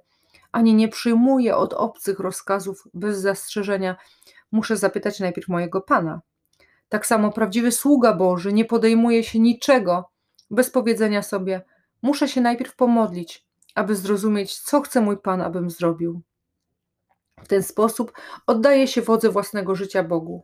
ani 0.51 0.73
nie 0.73 0.87
przyjmuje 0.87 1.55
od 1.55 1.73
obcych 1.73 2.19
rozkazów 2.19 2.83
bez 2.93 3.17
zastrzeżenia, 3.17 3.95
muszę 4.51 4.77
zapytać 4.77 5.19
najpierw 5.19 5.47
mojego 5.47 5.81
Pana. 5.81 6.21
Tak 6.89 7.05
samo 7.05 7.31
prawdziwy 7.31 7.71
sługa 7.71 8.13
Boży 8.13 8.53
nie 8.53 8.65
podejmuje 8.65 9.23
się 9.23 9.39
niczego 9.39 10.09
bez 10.51 10.69
powiedzenia 10.69 11.21
sobie: 11.21 11.61
Muszę 12.01 12.27
się 12.27 12.41
najpierw 12.41 12.75
pomodlić, 12.75 13.45
aby 13.75 13.95
zrozumieć, 13.95 14.59
co 14.59 14.81
chce 14.81 15.01
mój 15.01 15.17
Pan, 15.17 15.41
abym 15.41 15.69
zrobił. 15.69 16.21
W 17.43 17.47
ten 17.47 17.63
sposób 17.63 18.13
oddaje 18.47 18.87
się 18.87 19.01
wodze 19.01 19.29
własnego 19.29 19.75
życia 19.75 20.03
Bogu. 20.03 20.43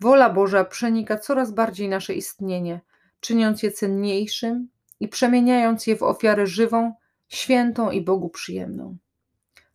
Wola 0.00 0.30
Boża 0.30 0.64
przenika 0.64 1.18
coraz 1.18 1.52
bardziej 1.52 1.88
nasze 1.88 2.14
istnienie, 2.14 2.80
czyniąc 3.20 3.62
je 3.62 3.72
cenniejszym 3.72 4.68
i 5.00 5.08
przemieniając 5.08 5.86
je 5.86 5.96
w 5.96 6.02
ofiarę 6.02 6.46
żywą, 6.46 6.94
świętą 7.28 7.90
i 7.90 8.00
Bogu 8.00 8.28
przyjemną. 8.28 8.96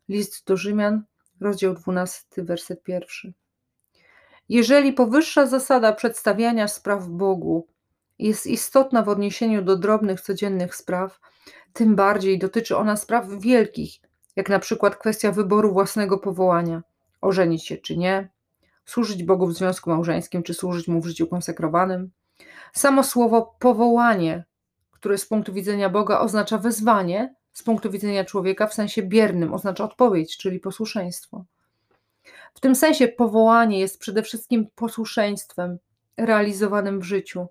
List 0.09 0.47
do 0.47 0.57
Rzymian, 0.57 1.03
rozdział 1.41 1.73
12, 1.73 2.25
werset 2.37 2.83
pierwszy. 2.83 3.33
Jeżeli 4.49 4.93
powyższa 4.93 5.45
zasada 5.45 5.93
przedstawiania 5.93 6.67
spraw 6.67 7.07
Bogu 7.07 7.67
jest 8.19 8.47
istotna 8.47 9.03
w 9.03 9.09
odniesieniu 9.09 9.61
do 9.61 9.77
drobnych, 9.77 10.21
codziennych 10.21 10.75
spraw, 10.75 11.19
tym 11.73 11.95
bardziej 11.95 12.39
dotyczy 12.39 12.77
ona 12.77 12.97
spraw 12.97 13.27
wielkich, 13.39 13.93
jak 14.35 14.49
na 14.49 14.59
przykład 14.59 14.95
kwestia 14.95 15.31
wyboru 15.31 15.73
własnego 15.73 16.17
powołania, 16.17 16.83
ożenić 17.21 17.65
się 17.65 17.77
czy 17.77 17.97
nie, 17.97 18.29
służyć 18.85 19.23
Bogu 19.23 19.47
w 19.47 19.53
związku 19.53 19.89
małżeńskim, 19.89 20.43
czy 20.43 20.53
służyć 20.53 20.87
mu 20.87 21.01
w 21.01 21.05
życiu 21.05 21.27
konsekrowanym. 21.27 22.11
Samo 22.73 23.03
słowo 23.03 23.55
powołanie, 23.59 24.43
które 25.03 25.17
z 25.17 25.25
punktu 25.25 25.53
widzenia 25.53 25.89
Boga 25.89 26.19
oznacza 26.19 26.57
wezwanie, 26.57 27.35
z 27.53 27.63
punktu 27.63 27.91
widzenia 27.91 28.25
człowieka 28.25 28.67
w 28.67 28.73
sensie 28.73 29.03
biernym 29.03 29.53
oznacza 29.53 29.83
odpowiedź, 29.83 30.37
czyli 30.37 30.59
posłuszeństwo. 30.59 31.45
W 32.53 32.59
tym 32.59 32.75
sensie 32.75 33.07
powołanie 33.07 33.79
jest 33.79 33.99
przede 33.99 34.23
wszystkim 34.23 34.67
posłuszeństwem 34.75 35.77
realizowanym 36.17 36.99
w 36.99 37.03
życiu, 37.03 37.47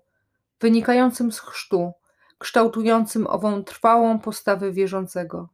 wynikającym 0.59 1.31
z 1.31 1.39
chrztu, 1.39 1.91
kształtującym 2.37 3.27
ową 3.27 3.63
trwałą 3.63 4.19
postawę 4.19 4.71
wierzącego. 4.71 5.49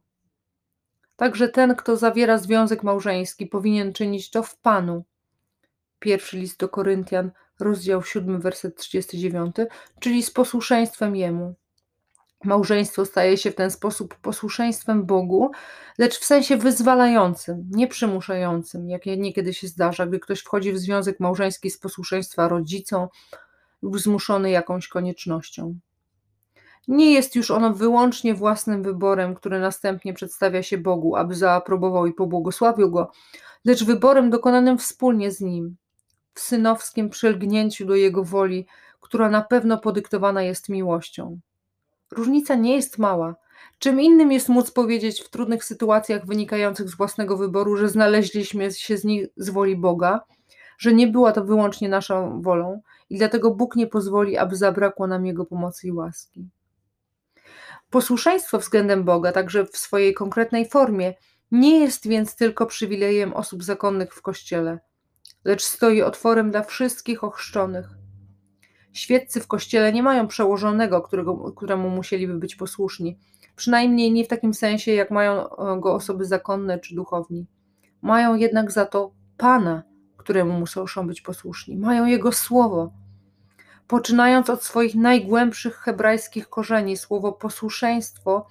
Także 1.16 1.48
ten, 1.48 1.76
kto 1.76 1.96
zawiera 1.96 2.38
związek 2.38 2.82
małżeński, 2.82 3.46
powinien 3.46 3.92
czynić 3.92 4.30
to 4.30 4.42
w 4.42 4.56
Panu. 4.56 5.04
Pierwszy 5.98 6.36
list 6.36 6.58
do 6.58 6.68
Koryntian, 6.68 7.30
rozdział 7.58 8.02
7, 8.02 8.40
werset 8.40 8.76
39, 8.76 9.56
czyli 9.98 10.22
z 10.22 10.30
posłuszeństwem 10.30 11.16
Jemu. 11.16 11.54
Małżeństwo 12.44 13.06
staje 13.06 13.36
się 13.36 13.50
w 13.50 13.54
ten 13.54 13.70
sposób 13.70 14.14
posłuszeństwem 14.14 15.06
Bogu, 15.06 15.50
lecz 15.98 16.18
w 16.18 16.24
sensie 16.24 16.56
wyzwalającym, 16.56 17.66
nie 17.70 17.88
przymuszającym, 17.88 18.90
jak 18.90 19.06
niekiedy 19.06 19.54
się 19.54 19.68
zdarza, 19.68 20.06
gdy 20.06 20.20
ktoś 20.20 20.40
wchodzi 20.40 20.72
w 20.72 20.78
związek 20.78 21.20
małżeński 21.20 21.70
z 21.70 21.78
posłuszeństwa 21.78 22.48
rodzicom 22.48 23.08
lub 23.82 23.98
zmuszony 23.98 24.50
jakąś 24.50 24.88
koniecznością. 24.88 25.74
Nie 26.88 27.12
jest 27.12 27.36
już 27.36 27.50
ono 27.50 27.74
wyłącznie 27.74 28.34
własnym 28.34 28.82
wyborem, 28.82 29.34
który 29.34 29.60
następnie 29.60 30.14
przedstawia 30.14 30.62
się 30.62 30.78
Bogu, 30.78 31.16
aby 31.16 31.34
zaaprobował 31.34 32.06
i 32.06 32.12
pobłogosławił 32.12 32.90
go, 32.90 33.10
lecz 33.64 33.84
wyborem 33.84 34.30
dokonanym 34.30 34.78
wspólnie 34.78 35.30
z 35.30 35.40
nim, 35.40 35.76
w 36.34 36.40
synowskim 36.40 37.10
przylgnięciu 37.10 37.86
do 37.86 37.94
jego 37.94 38.24
woli, 38.24 38.66
która 39.00 39.30
na 39.30 39.42
pewno 39.42 39.78
podyktowana 39.78 40.42
jest 40.42 40.68
miłością. 40.68 41.40
Różnica 42.10 42.54
nie 42.54 42.76
jest 42.76 42.98
mała. 42.98 43.36
Czym 43.78 44.00
innym 44.00 44.32
jest 44.32 44.48
móc 44.48 44.70
powiedzieć 44.70 45.22
w 45.22 45.30
trudnych 45.30 45.64
sytuacjach 45.64 46.26
wynikających 46.26 46.88
z 46.88 46.96
własnego 46.96 47.36
wyboru, 47.36 47.76
że 47.76 47.88
znaleźliśmy 47.88 48.72
się 48.72 48.96
z 48.96 49.04
nich 49.04 49.26
z 49.36 49.50
woli 49.50 49.76
Boga, 49.76 50.20
że 50.78 50.92
nie 50.92 51.08
była 51.08 51.32
to 51.32 51.44
wyłącznie 51.44 51.88
naszą 51.88 52.42
wolą 52.42 52.80
i 53.10 53.18
dlatego 53.18 53.50
Bóg 53.50 53.76
nie 53.76 53.86
pozwoli, 53.86 54.36
aby 54.36 54.56
zabrakło 54.56 55.06
nam 55.06 55.26
Jego 55.26 55.44
pomocy 55.46 55.86
i 55.86 55.92
łaski. 55.92 56.48
Posłuszeństwo 57.90 58.58
względem 58.58 59.04
Boga, 59.04 59.32
także 59.32 59.66
w 59.66 59.76
swojej 59.76 60.14
konkretnej 60.14 60.68
formie, 60.68 61.14
nie 61.50 61.80
jest 61.80 62.08
więc 62.08 62.36
tylko 62.36 62.66
przywilejem 62.66 63.32
osób 63.32 63.64
zakonnych 63.64 64.14
w 64.14 64.22
Kościele, 64.22 64.78
lecz 65.44 65.62
stoi 65.62 66.02
otworem 66.02 66.50
dla 66.50 66.62
wszystkich 66.62 67.24
ochrzczonych. 67.24 67.99
Świeccy 68.92 69.40
w 69.40 69.46
Kościele 69.46 69.92
nie 69.92 70.02
mają 70.02 70.26
przełożonego, 70.26 71.02
którego, 71.02 71.52
któremu 71.52 71.90
musieliby 71.90 72.34
być 72.34 72.56
posłuszni, 72.56 73.18
przynajmniej 73.56 74.12
nie 74.12 74.24
w 74.24 74.28
takim 74.28 74.54
sensie, 74.54 74.92
jak 74.92 75.10
mają 75.10 75.56
e, 75.56 75.80
go 75.80 75.94
osoby 75.94 76.24
zakonne 76.24 76.78
czy 76.78 76.94
duchowni. 76.94 77.46
Mają 78.02 78.34
jednak 78.34 78.72
za 78.72 78.86
to 78.86 79.12
Pana, 79.36 79.82
któremu 80.16 80.58
muszą 80.58 81.06
być 81.06 81.20
posłuszni, 81.20 81.76
mają 81.76 82.06
Jego 82.06 82.32
słowo, 82.32 82.92
Poczynając 83.90 84.50
od 84.50 84.62
swoich 84.62 84.94
najgłębszych 84.94 85.76
hebrajskich 85.76 86.48
korzeni, 86.48 86.96
słowo 86.96 87.32
posłuszeństwo 87.32 88.46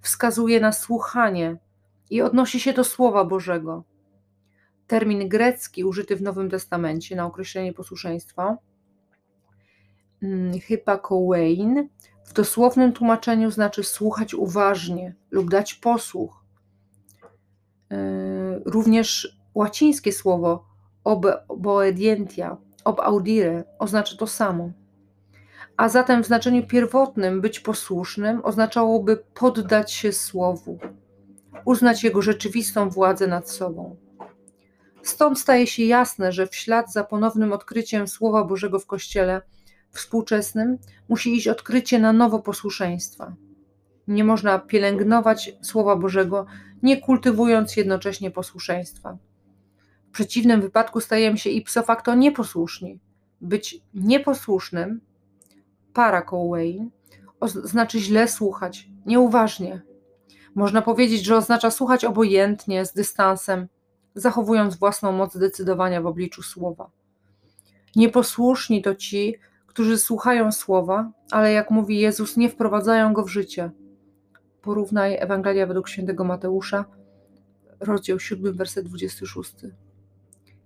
wskazuje 0.00 0.60
na 0.60 0.72
słuchanie 0.72 1.56
i 2.10 2.22
odnosi 2.22 2.60
się 2.60 2.72
do 2.72 2.84
Słowa 2.84 3.24
Bożego. 3.24 3.84
Termin 4.86 5.28
grecki 5.28 5.84
użyty 5.84 6.16
w 6.16 6.22
Nowym 6.22 6.50
Testamencie 6.50 7.16
na 7.16 7.26
określenie 7.26 7.72
posłuszeństwa, 7.72 8.56
hypakowein, 10.66 11.88
w 12.24 12.32
dosłownym 12.32 12.92
tłumaczeniu 12.92 13.50
znaczy 13.50 13.84
słuchać 13.84 14.34
uważnie 14.34 15.14
lub 15.30 15.50
dać 15.50 15.74
posłuch. 15.74 16.44
E, 17.90 17.96
również 18.64 19.38
łacińskie 19.54 20.12
słowo 20.12 20.64
obedientia, 21.48 22.56
ob 22.84 23.00
audire 23.00 23.64
oznacza 23.78 24.16
to 24.16 24.26
samo 24.26 24.72
a 25.76 25.88
zatem 25.88 26.22
w 26.22 26.26
znaczeniu 26.26 26.66
pierwotnym 26.66 27.40
być 27.40 27.60
posłusznym 27.60 28.40
oznaczałoby 28.44 29.16
poddać 29.34 29.92
się 29.92 30.12
słowu, 30.12 30.78
uznać 31.64 32.04
jego 32.04 32.22
rzeczywistą 32.22 32.90
władzę 32.90 33.26
nad 33.26 33.50
sobą. 33.50 33.96
Stąd 35.02 35.38
staje 35.38 35.66
się 35.66 35.84
jasne, 35.84 36.32
że 36.32 36.46
w 36.46 36.56
ślad 36.56 36.92
za 36.92 37.04
ponownym 37.04 37.52
odkryciem 37.52 38.08
Słowa 38.08 38.44
Bożego 38.44 38.78
w 38.78 38.86
Kościele 38.86 39.42
współczesnym 39.92 40.78
musi 41.08 41.36
iść 41.36 41.48
odkrycie 41.48 41.98
na 41.98 42.12
nowo 42.12 42.38
posłuszeństwa. 42.38 43.34
Nie 44.08 44.24
można 44.24 44.58
pielęgnować 44.58 45.52
Słowa 45.62 45.96
Bożego, 45.96 46.46
nie 46.82 47.00
kultywując 47.00 47.76
jednocześnie 47.76 48.30
posłuszeństwa. 48.30 49.18
W 50.08 50.10
przeciwnym 50.12 50.60
wypadku 50.60 51.00
stajemy 51.00 51.38
się 51.38 51.50
ipso 51.50 51.82
facto 51.82 52.14
nieposłuszni. 52.14 53.00
Być 53.40 53.80
nieposłusznym 53.94 55.00
para 55.92 56.22
Cowain 56.22 56.90
znaczy 57.48 58.00
źle 58.00 58.28
słuchać, 58.28 58.88
nieuważnie. 59.06 59.82
Można 60.54 60.82
powiedzieć, 60.82 61.24
że 61.24 61.36
oznacza 61.36 61.70
słuchać 61.70 62.04
obojętnie, 62.04 62.86
z 62.86 62.92
dystansem, 62.92 63.68
zachowując 64.14 64.76
własną 64.76 65.12
moc 65.12 65.36
decydowania 65.36 66.02
w 66.02 66.06
obliczu 66.06 66.42
słowa. 66.42 66.90
Nieposłuszni 67.96 68.82
to 68.82 68.94
ci, 68.94 69.34
którzy 69.72 69.98
słuchają 69.98 70.52
słowa, 70.52 71.10
ale 71.30 71.52
jak 71.52 71.70
mówi 71.70 71.98
Jezus, 71.98 72.36
nie 72.36 72.48
wprowadzają 72.48 73.12
go 73.12 73.24
w 73.24 73.28
życie. 73.28 73.70
Porównaj 74.62 75.16
Ewangelia 75.20 75.66
według 75.66 75.88
świętego 75.88 76.24
Mateusza, 76.24 76.84
rozdział 77.80 78.20
7, 78.20 78.56
werset 78.56 78.88
26. 78.88 79.54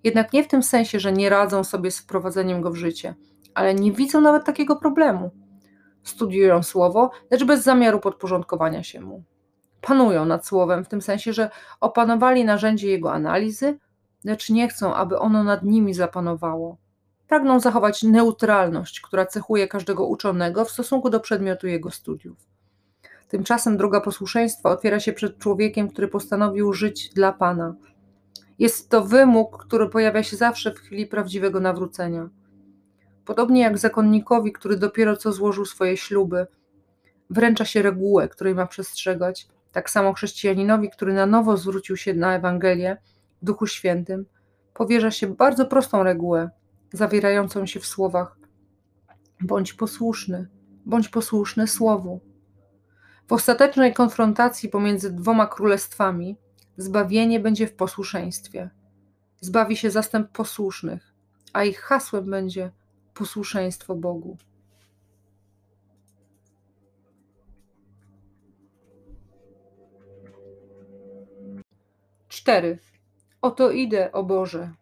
Jednak 0.04 0.32
nie 0.32 0.44
w 0.44 0.48
tym 0.48 0.62
sensie, 0.62 1.00
że 1.00 1.12
nie 1.12 1.28
radzą 1.28 1.64
sobie 1.64 1.90
z 1.90 1.98
wprowadzeniem 1.98 2.60
go 2.60 2.70
w 2.70 2.76
życie– 2.76 3.14
ale 3.56 3.74
nie 3.74 3.92
widzą 3.92 4.20
nawet 4.20 4.44
takiego 4.44 4.76
problemu. 4.76 5.30
Studiują 6.02 6.62
słowo, 6.62 7.10
lecz 7.30 7.44
bez 7.44 7.62
zamiaru 7.62 8.00
podporządkowania 8.00 8.82
się 8.82 9.00
mu. 9.00 9.22
Panują 9.80 10.24
nad 10.24 10.46
słowem 10.46 10.84
w 10.84 10.88
tym 10.88 11.02
sensie, 11.02 11.32
że 11.32 11.50
opanowali 11.80 12.44
narzędzie 12.44 12.90
jego 12.90 13.12
analizy, 13.12 13.78
lecz 14.24 14.50
nie 14.50 14.68
chcą, 14.68 14.94
aby 14.94 15.18
ono 15.18 15.44
nad 15.44 15.62
nimi 15.62 15.94
zapanowało. 15.94 16.76
Pragną 17.28 17.60
zachować 17.60 18.02
neutralność, 18.02 19.00
która 19.00 19.26
cechuje 19.26 19.68
każdego 19.68 20.06
uczonego 20.06 20.64
w 20.64 20.70
stosunku 20.70 21.10
do 21.10 21.20
przedmiotu 21.20 21.66
jego 21.66 21.90
studiów. 21.90 22.36
Tymczasem 23.28 23.76
droga 23.76 24.00
posłuszeństwa 24.00 24.70
otwiera 24.70 25.00
się 25.00 25.12
przed 25.12 25.38
człowiekiem, 25.38 25.88
który 25.88 26.08
postanowił 26.08 26.72
żyć 26.72 27.08
dla 27.08 27.32
Pana. 27.32 27.74
Jest 28.58 28.90
to 28.90 29.04
wymóg, 29.04 29.64
który 29.64 29.88
pojawia 29.88 30.22
się 30.22 30.36
zawsze 30.36 30.72
w 30.72 30.78
chwili 30.78 31.06
prawdziwego 31.06 31.60
nawrócenia. 31.60 32.28
Podobnie 33.24 33.60
jak 33.62 33.78
zakonnikowi, 33.78 34.52
który 34.52 34.76
dopiero 34.76 35.16
co 35.16 35.32
złożył 35.32 35.64
swoje 35.64 35.96
śluby, 35.96 36.46
wręcza 37.30 37.64
się 37.64 37.82
regułę, 37.82 38.28
której 38.28 38.54
ma 38.54 38.66
przestrzegać, 38.66 39.48
tak 39.72 39.90
samo 39.90 40.12
chrześcijaninowi, 40.12 40.90
który 40.90 41.14
na 41.14 41.26
nowo 41.26 41.56
zwrócił 41.56 41.96
się 41.96 42.14
na 42.14 42.36
Ewangelię 42.36 42.96
w 43.42 43.44
Duchu 43.44 43.66
Świętym, 43.66 44.26
powierza 44.74 45.10
się 45.10 45.26
bardzo 45.26 45.66
prostą 45.66 46.02
regułę, 46.02 46.50
zawierającą 46.92 47.66
się 47.66 47.80
w 47.80 47.86
słowach: 47.86 48.38
bądź 49.40 49.72
posłuszny, 49.72 50.48
bądź 50.86 51.08
posłuszny 51.08 51.66
Słowu. 51.66 52.20
W 53.28 53.32
ostatecznej 53.32 53.94
konfrontacji 53.94 54.68
pomiędzy 54.68 55.12
dwoma 55.12 55.46
królestwami 55.46 56.36
zbawienie 56.76 57.40
będzie 57.40 57.66
w 57.66 57.74
posłuszeństwie. 57.74 58.70
Zbawi 59.40 59.76
się 59.76 59.90
zastęp 59.90 60.30
posłusznych, 60.30 61.14
a 61.52 61.64
ich 61.64 61.80
hasłem 61.80 62.30
będzie 62.30 62.72
posłuszeństwo 63.14 63.94
Bogu. 63.94 64.36
Cztery. 72.28 72.78
Oto 73.42 73.70
idę, 73.70 74.12
o 74.12 74.24
Boże. 74.24 74.72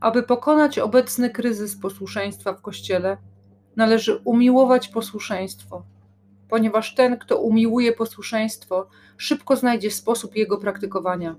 Aby 0.00 0.22
pokonać 0.22 0.78
obecny 0.78 1.30
kryzys 1.30 1.76
posłuszeństwa 1.76 2.52
w 2.52 2.62
Kościele, 2.62 3.16
należy 3.76 4.16
umiłować 4.24 4.88
posłuszeństwo, 4.88 5.82
ponieważ 6.48 6.94
ten, 6.94 7.18
kto 7.18 7.40
umiłuje 7.40 7.92
posłuszeństwo, 7.92 8.86
szybko 9.16 9.56
znajdzie 9.56 9.90
sposób 9.90 10.36
jego 10.36 10.58
praktykowania. 10.58 11.36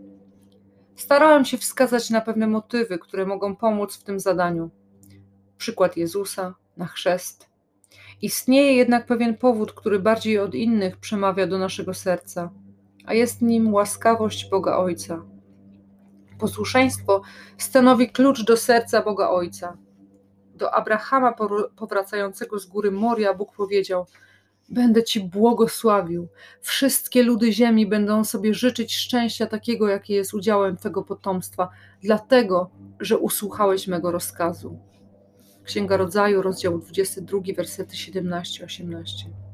Starałem 0.95 1.45
się 1.45 1.57
wskazać 1.57 2.09
na 2.09 2.21
pewne 2.21 2.47
motywy, 2.47 2.99
które 2.99 3.25
mogą 3.25 3.55
pomóc 3.55 3.97
w 3.97 4.03
tym 4.03 4.19
zadaniu. 4.19 4.69
Przykład 5.57 5.97
Jezusa 5.97 6.55
na 6.77 6.85
chrzest. 6.85 7.47
Istnieje 8.21 8.73
jednak 8.73 9.05
pewien 9.05 9.37
powód, 9.37 9.73
który 9.73 9.99
bardziej 9.99 10.39
od 10.39 10.55
innych 10.55 10.97
przemawia 10.97 11.47
do 11.47 11.57
naszego 11.57 11.93
serca, 11.93 12.49
a 13.05 13.13
jest 13.13 13.41
nim 13.41 13.73
łaskawość 13.73 14.49
Boga 14.49 14.77
Ojca. 14.77 15.25
Posłuszeństwo 16.39 17.21
stanowi 17.57 18.09
klucz 18.09 18.43
do 18.43 18.57
serca 18.57 19.01
Boga 19.01 19.29
Ojca. 19.29 19.77
Do 20.55 20.73
Abrahama 20.73 21.33
powracającego 21.75 22.59
z 22.59 22.65
góry 22.65 22.91
Moria 22.91 23.33
Bóg 23.33 23.55
powiedział: 23.55 24.05
Będę 24.69 25.03
ci 25.03 25.19
błogosławił. 25.23 26.27
Wszystkie 26.61 27.23
ludy 27.23 27.53
ziemi 27.53 27.87
będą 27.87 28.23
sobie 28.23 28.53
życzyć 28.53 28.95
szczęścia 28.95 29.45
takiego, 29.45 29.87
jakie 29.87 30.15
jest 30.15 30.33
udziałem 30.33 30.77
twego 30.77 31.03
potomstwa, 31.03 31.69
dlatego, 32.01 32.69
że 32.99 33.17
usłuchałeś 33.17 33.87
mego 33.87 34.11
rozkazu. 34.11 34.79
Księga 35.63 35.97
Rodzaju, 35.97 36.41
rozdział 36.41 36.79
22, 36.79 37.39
wersety 37.55 37.95
17-18. 37.95 39.44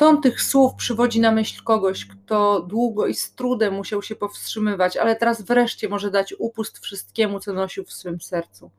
Ton 0.00 0.20
tych 0.20 0.42
słów 0.42 0.74
przywodzi 0.74 1.20
na 1.20 1.32
myśl 1.32 1.62
kogoś, 1.64 2.06
kto 2.06 2.60
długo 2.60 3.06
i 3.06 3.14
z 3.14 3.34
trudem 3.34 3.74
musiał 3.74 4.02
się 4.02 4.16
powstrzymywać, 4.16 4.96
ale 4.96 5.16
teraz 5.16 5.42
wreszcie 5.42 5.88
może 5.88 6.10
dać 6.10 6.34
upust 6.38 6.78
wszystkiemu, 6.78 7.40
co 7.40 7.52
nosił 7.52 7.84
w 7.84 7.92
swym 7.92 8.20
sercu. 8.20 8.70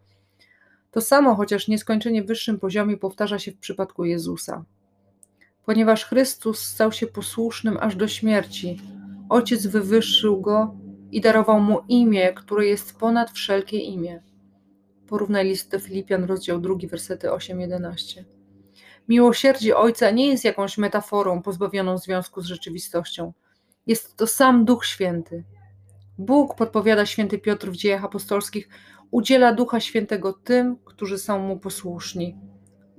To 0.92 1.02
samo, 1.02 1.36
chociaż 1.36 1.68
nieskończenie 1.68 2.24
wyższym 2.24 2.60
poziomie, 2.60 2.98
powtarza 2.98 3.40
się 3.40 3.52
w 3.52 3.58
przypadku 3.58 4.06
Jezusa. 4.06 4.64
Ponieważ 5.66 6.06
Chrystus 6.06 6.60
stał 6.60 6.92
się 6.92 7.08
posłusznym 7.08 7.78
aż 7.82 7.96
do 7.96 8.08
śmierci, 8.08 8.82
Ojciec 9.30 9.68
wywyższył 9.68 10.42
go 10.42 10.76
i 11.12 11.22
darował 11.22 11.60
mu 11.60 11.80
imię, 11.88 12.34
które 12.34 12.66
jest 12.66 13.00
ponad 13.00 13.32
wszelkie 13.32 13.78
imię. 13.78 14.24
Porównaj 15.08 15.46
list 15.46 15.72
do 15.72 15.80
Filipian, 15.80 16.24
rozdział 16.24 16.62
2, 16.62 16.76
wersety 16.90 17.28
8-11. 17.28 18.24
Miłosierdzie 19.12 19.78
Ojca 19.78 20.12
nie 20.12 20.28
jest 20.28 20.44
jakąś 20.44 20.78
metaforą 20.78 21.42
pozbawioną 21.42 21.98
związku 21.98 22.42
z 22.42 22.46
rzeczywistością. 22.46 23.34
Jest 23.88 24.16
to 24.16 24.28
sam 24.28 24.66
Duch 24.66 24.86
Święty. 24.86 25.44
Bóg, 26.18 26.56
podpowiada 26.56 27.06
święty 27.06 27.40
Piotr 27.40 27.68
w 27.68 27.76
dziejach 27.76 28.04
apostolskich, 28.04 28.70
udziela 29.12 29.54
Ducha 29.54 29.80
Świętego 29.80 30.34
tym, 30.34 30.78
którzy 30.86 31.18
są 31.18 31.40
Mu 31.40 31.60
posłuszni. 31.60 32.38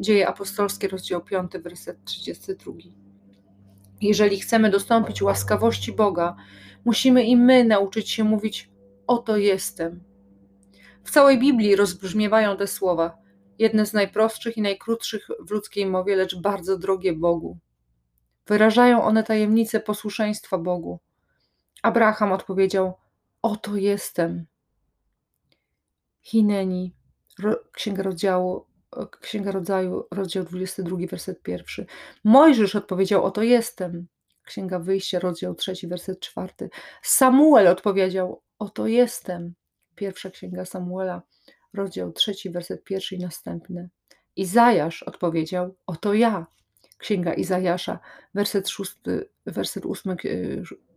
Dzieje 0.00 0.28
apostolskie, 0.28 0.88
rozdział 0.88 1.24
5, 1.24 1.52
werset 1.52 2.04
32. 2.04 2.72
Jeżeli 4.00 4.40
chcemy 4.40 4.70
dostąpić 4.70 5.22
łaskawości 5.22 5.92
Boga, 5.92 6.36
musimy 6.84 7.24
i 7.24 7.36
my 7.36 7.64
nauczyć 7.64 8.10
się 8.10 8.24
mówić: 8.24 8.70
Oto 9.06 9.36
jestem. 9.36 10.00
W 11.04 11.10
całej 11.10 11.38
Biblii 11.38 11.76
rozbrzmiewają 11.76 12.56
te 12.56 12.66
słowa, 12.66 13.21
jedne 13.58 13.86
z 13.86 13.92
najprostszych 13.92 14.56
i 14.56 14.62
najkrótszych 14.62 15.28
w 15.40 15.50
ludzkiej 15.50 15.86
mowie, 15.86 16.16
lecz 16.16 16.36
bardzo 16.36 16.78
drogie 16.78 17.12
Bogu. 17.12 17.58
Wyrażają 18.46 19.02
one 19.02 19.22
tajemnicę 19.22 19.80
posłuszeństwa 19.80 20.58
Bogu. 20.58 21.00
Abraham 21.82 22.32
odpowiedział: 22.32 22.98
Oto 23.42 23.76
jestem. 23.76 24.46
Hineni, 26.22 26.94
Księga 27.72 28.02
Rozdziału, 28.02 28.66
Księga 29.20 29.52
Rodzaju, 29.52 30.04
rozdział 30.10 30.44
22, 30.44 30.96
werset 31.10 31.42
pierwszy. 31.42 31.86
Mojżesz 32.24 32.76
odpowiedział: 32.76 33.24
Oto 33.24 33.42
jestem. 33.42 34.06
Księga 34.44 34.78
Wyjścia, 34.78 35.18
rozdział 35.18 35.54
3, 35.54 35.88
werset 35.88 36.20
4. 36.20 36.52
Samuel 37.02 37.68
odpowiedział: 37.68 38.42
Oto 38.58 38.86
jestem. 38.86 39.54
Pierwsza 39.94 40.30
Księga 40.30 40.64
Samuela, 40.64 41.22
rozdział 41.74 42.12
3, 42.12 42.32
werset 42.50 42.84
pierwszy 42.84 43.14
i 43.14 43.18
następny. 43.18 43.88
Izajasz 44.36 45.02
odpowiedział: 45.02 45.74
Oto 45.86 46.14
ja. 46.14 46.46
Księga 46.98 47.34
Izajasza, 47.34 47.98
werset 48.34 48.68
6, 48.68 48.96
werset 49.46 49.86
8, 49.86 50.16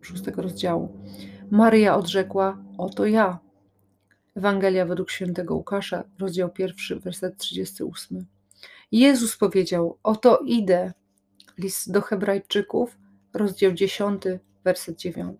6 0.01 0.23
rozdziału. 0.35 0.97
Maryja 1.51 1.95
odrzekła: 1.95 2.63
Oto 2.77 3.05
ja. 3.05 3.39
Ewangelia 4.35 4.85
według 4.85 5.11
świętego 5.11 5.55
Łukasza, 5.55 6.03
rozdział 6.19 6.49
1, 6.57 6.99
werset 6.99 7.37
38. 7.37 8.25
Jezus 8.91 9.37
powiedział: 9.37 9.97
Oto 10.03 10.39
idę. 10.45 10.93
List 11.57 11.91
do 11.91 12.01
Hebrajczyków, 12.01 12.97
rozdział 13.33 13.73
10, 13.73 14.23
werset 14.63 14.97
9. 14.97 15.39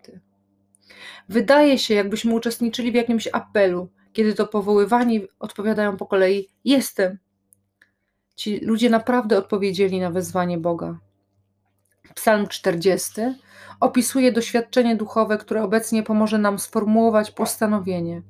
Wydaje 1.28 1.78
się, 1.78 1.94
jakbyśmy 1.94 2.34
uczestniczyli 2.34 2.92
w 2.92 2.94
jakimś 2.94 3.28
apelu, 3.32 3.88
kiedy 4.16 4.34
to 4.34 4.46
powoływani 4.46 5.26
odpowiadają 5.40 5.96
po 5.96 6.06
kolei: 6.06 6.48
Jestem. 6.64 7.18
Ci 8.36 8.58
ludzie 8.64 8.90
naprawdę 8.90 9.38
odpowiedzieli 9.38 10.00
na 10.00 10.10
wezwanie 10.10 10.58
Boga. 10.58 10.98
Psalm 12.14 12.46
40 12.46 13.12
opisuje 13.80 14.32
doświadczenie 14.32 14.96
duchowe, 14.96 15.38
które 15.38 15.62
obecnie 15.62 16.02
pomoże 16.02 16.38
nam 16.38 16.58
sformułować 16.58 17.30
postanowienie. 17.30 18.22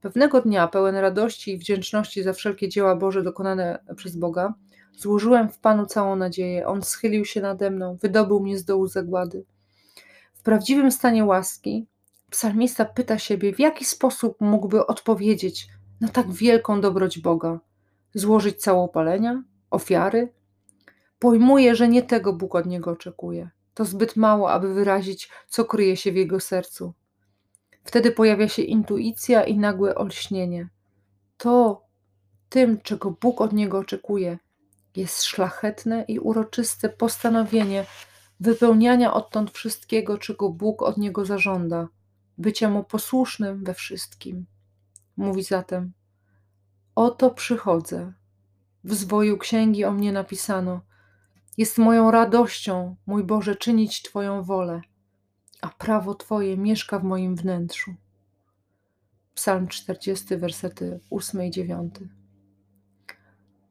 Pewnego 0.00 0.40
dnia, 0.40 0.68
pełen 0.68 0.96
radości 0.96 1.52
i 1.52 1.58
wdzięczności 1.58 2.22
za 2.22 2.32
wszelkie 2.32 2.68
dzieła 2.68 2.96
Boże 2.96 3.22
dokonane 3.22 3.78
przez 3.96 4.16
Boga, 4.16 4.54
złożyłem 4.96 5.48
w 5.48 5.58
Panu 5.58 5.86
całą 5.86 6.16
nadzieję. 6.16 6.66
On 6.66 6.82
schylił 6.82 7.24
się 7.24 7.40
nade 7.40 7.70
mną, 7.70 7.96
wydobył 8.02 8.40
mnie 8.40 8.58
z 8.58 8.64
dołu 8.64 8.86
zagłady. 8.86 9.44
W 10.34 10.42
prawdziwym 10.42 10.92
stanie 10.92 11.24
łaski 11.24 11.86
psalmista 12.32 12.84
pyta 12.84 13.18
siebie, 13.18 13.54
w 13.54 13.58
jaki 13.58 13.84
sposób 13.84 14.40
mógłby 14.40 14.86
odpowiedzieć 14.86 15.68
na 16.00 16.08
tak 16.08 16.32
wielką 16.32 16.80
dobroć 16.80 17.18
Boga. 17.18 17.60
Złożyć 18.14 18.60
całopalenia, 18.60 19.42
ofiary? 19.70 20.32
Pojmuje, 21.18 21.74
że 21.74 21.88
nie 21.88 22.02
tego 22.02 22.32
Bóg 22.32 22.54
od 22.54 22.66
niego 22.66 22.90
oczekuje. 22.90 23.50
To 23.74 23.84
zbyt 23.84 24.16
mało, 24.16 24.52
aby 24.52 24.74
wyrazić, 24.74 25.30
co 25.48 25.64
kryje 25.64 25.96
się 25.96 26.12
w 26.12 26.16
jego 26.16 26.40
sercu. 26.40 26.92
Wtedy 27.84 28.12
pojawia 28.12 28.48
się 28.48 28.62
intuicja 28.62 29.44
i 29.44 29.58
nagłe 29.58 29.94
olśnienie. 29.94 30.68
To, 31.36 31.82
tym, 32.48 32.80
czego 32.80 33.10
Bóg 33.10 33.40
od 33.40 33.52
niego 33.52 33.78
oczekuje, 33.78 34.38
jest 34.96 35.22
szlachetne 35.22 36.04
i 36.08 36.18
uroczyste 36.18 36.88
postanowienie 36.88 37.86
wypełniania 38.40 39.14
odtąd 39.14 39.50
wszystkiego, 39.50 40.18
czego 40.18 40.50
Bóg 40.50 40.82
od 40.82 40.96
niego 40.96 41.24
zażąda, 41.24 41.88
bycia 42.38 42.70
mu 42.70 42.84
posłusznym 42.84 43.64
we 43.64 43.74
wszystkim. 43.74 44.46
Mówi 45.16 45.42
zatem: 45.42 45.92
Oto 46.94 47.30
przychodzę. 47.30 48.12
W 48.84 48.94
zwoju 48.94 49.38
księgi 49.38 49.84
o 49.84 49.92
mnie 49.92 50.12
napisano: 50.12 50.80
Jest 51.58 51.78
moją 51.78 52.10
radością, 52.10 52.96
mój 53.06 53.24
Boże, 53.24 53.56
czynić 53.56 54.02
Twoją 54.02 54.42
wolę 54.42 54.80
a 55.62 55.68
prawo 55.68 56.14
Twoje 56.14 56.56
mieszka 56.56 56.98
w 56.98 57.04
moim 57.04 57.36
wnętrzu. 57.36 57.94
Psalm 59.34 59.68
40, 59.68 60.36
wersety 60.36 61.00
8 61.10 61.42
i 61.42 61.50
9. 61.50 61.94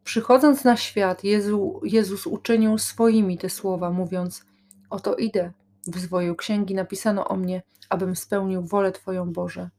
Przychodząc 0.04 0.64
na 0.64 0.78
świat, 0.78 1.24
Jezu, 1.24 1.82
Jezus 1.84 2.28
uczynił 2.28 2.78
swoimi 2.78 3.38
te 3.38 3.50
słowa, 3.50 3.92
mówiąc: 3.92 4.46
Oto 4.90 5.16
idę. 5.16 5.52
W 5.88 6.00
zwoju 6.00 6.36
księgi 6.36 6.76
napisano 6.76 7.28
o 7.28 7.38
mnie, 7.38 7.64
abym 7.90 8.16
spełnił 8.16 8.62
wolę 8.62 8.92
Twoją 8.92 9.34
Boże. 9.34 9.70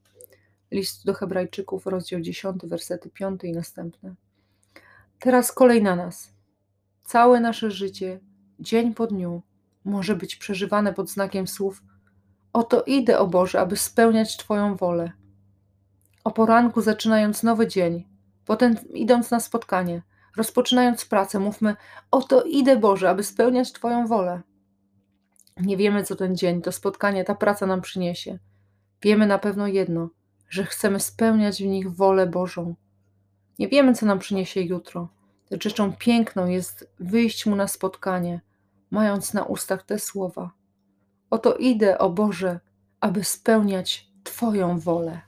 List 0.70 1.04
do 1.04 1.14
Hebrajczyków, 1.14 1.86
rozdział 1.86 2.20
10, 2.20 2.62
wersety 2.64 3.10
5 3.10 3.44
i 3.44 3.52
następne. 3.52 4.14
Teraz 5.18 5.52
kolej 5.52 5.82
na 5.82 5.96
nas. 5.96 6.32
Całe 7.04 7.40
nasze 7.40 7.70
życie, 7.70 8.20
dzień 8.60 8.94
po 8.94 9.06
dniu, 9.06 9.42
może 9.84 10.16
być 10.16 10.36
przeżywane 10.36 10.92
pod 10.92 11.10
znakiem 11.10 11.46
słów: 11.46 11.82
Oto 12.52 12.82
idę, 12.82 13.18
o 13.18 13.26
Boże, 13.26 13.60
aby 13.60 13.76
spełniać 13.76 14.36
Twoją 14.36 14.76
wolę. 14.76 15.12
O 16.24 16.30
poranku, 16.30 16.80
zaczynając 16.80 17.42
nowy 17.42 17.66
dzień, 17.66 18.04
potem 18.44 18.76
idąc 18.94 19.30
na 19.30 19.40
spotkanie, 19.40 20.02
rozpoczynając 20.36 21.04
pracę, 21.04 21.38
mówmy: 21.38 21.76
Oto 22.10 22.42
idę, 22.42 22.76
Boże, 22.76 23.10
aby 23.10 23.22
spełniać 23.22 23.72
Twoją 23.72 24.06
wolę. 24.06 24.42
Nie 25.62 25.76
wiemy, 25.76 26.04
co 26.04 26.16
ten 26.16 26.36
dzień, 26.36 26.62
to 26.62 26.72
spotkanie, 26.72 27.24
ta 27.24 27.34
praca 27.34 27.66
nam 27.66 27.80
przyniesie. 27.80 28.38
Wiemy 29.02 29.26
na 29.26 29.38
pewno 29.38 29.66
jedno, 29.66 30.08
że 30.48 30.64
chcemy 30.64 31.00
spełniać 31.00 31.62
w 31.62 31.66
nich 31.66 31.90
wolę 31.90 32.26
Bożą. 32.26 32.74
Nie 33.58 33.68
wiemy, 33.68 33.94
co 33.94 34.06
nam 34.06 34.18
przyniesie 34.18 34.60
jutro, 34.60 35.08
lecz 35.50 35.64
rzeczą 35.64 35.92
piękną 35.92 36.46
jest 36.46 36.90
wyjść 37.00 37.46
mu 37.46 37.56
na 37.56 37.68
spotkanie, 37.68 38.40
mając 38.90 39.34
na 39.34 39.42
ustach 39.42 39.82
te 39.82 39.98
słowa. 39.98 40.50
Oto 41.30 41.54
idę, 41.54 41.98
o 41.98 42.10
Boże, 42.10 42.60
aby 43.00 43.24
spełniać 43.24 44.08
Twoją 44.24 44.78
wolę. 44.78 45.20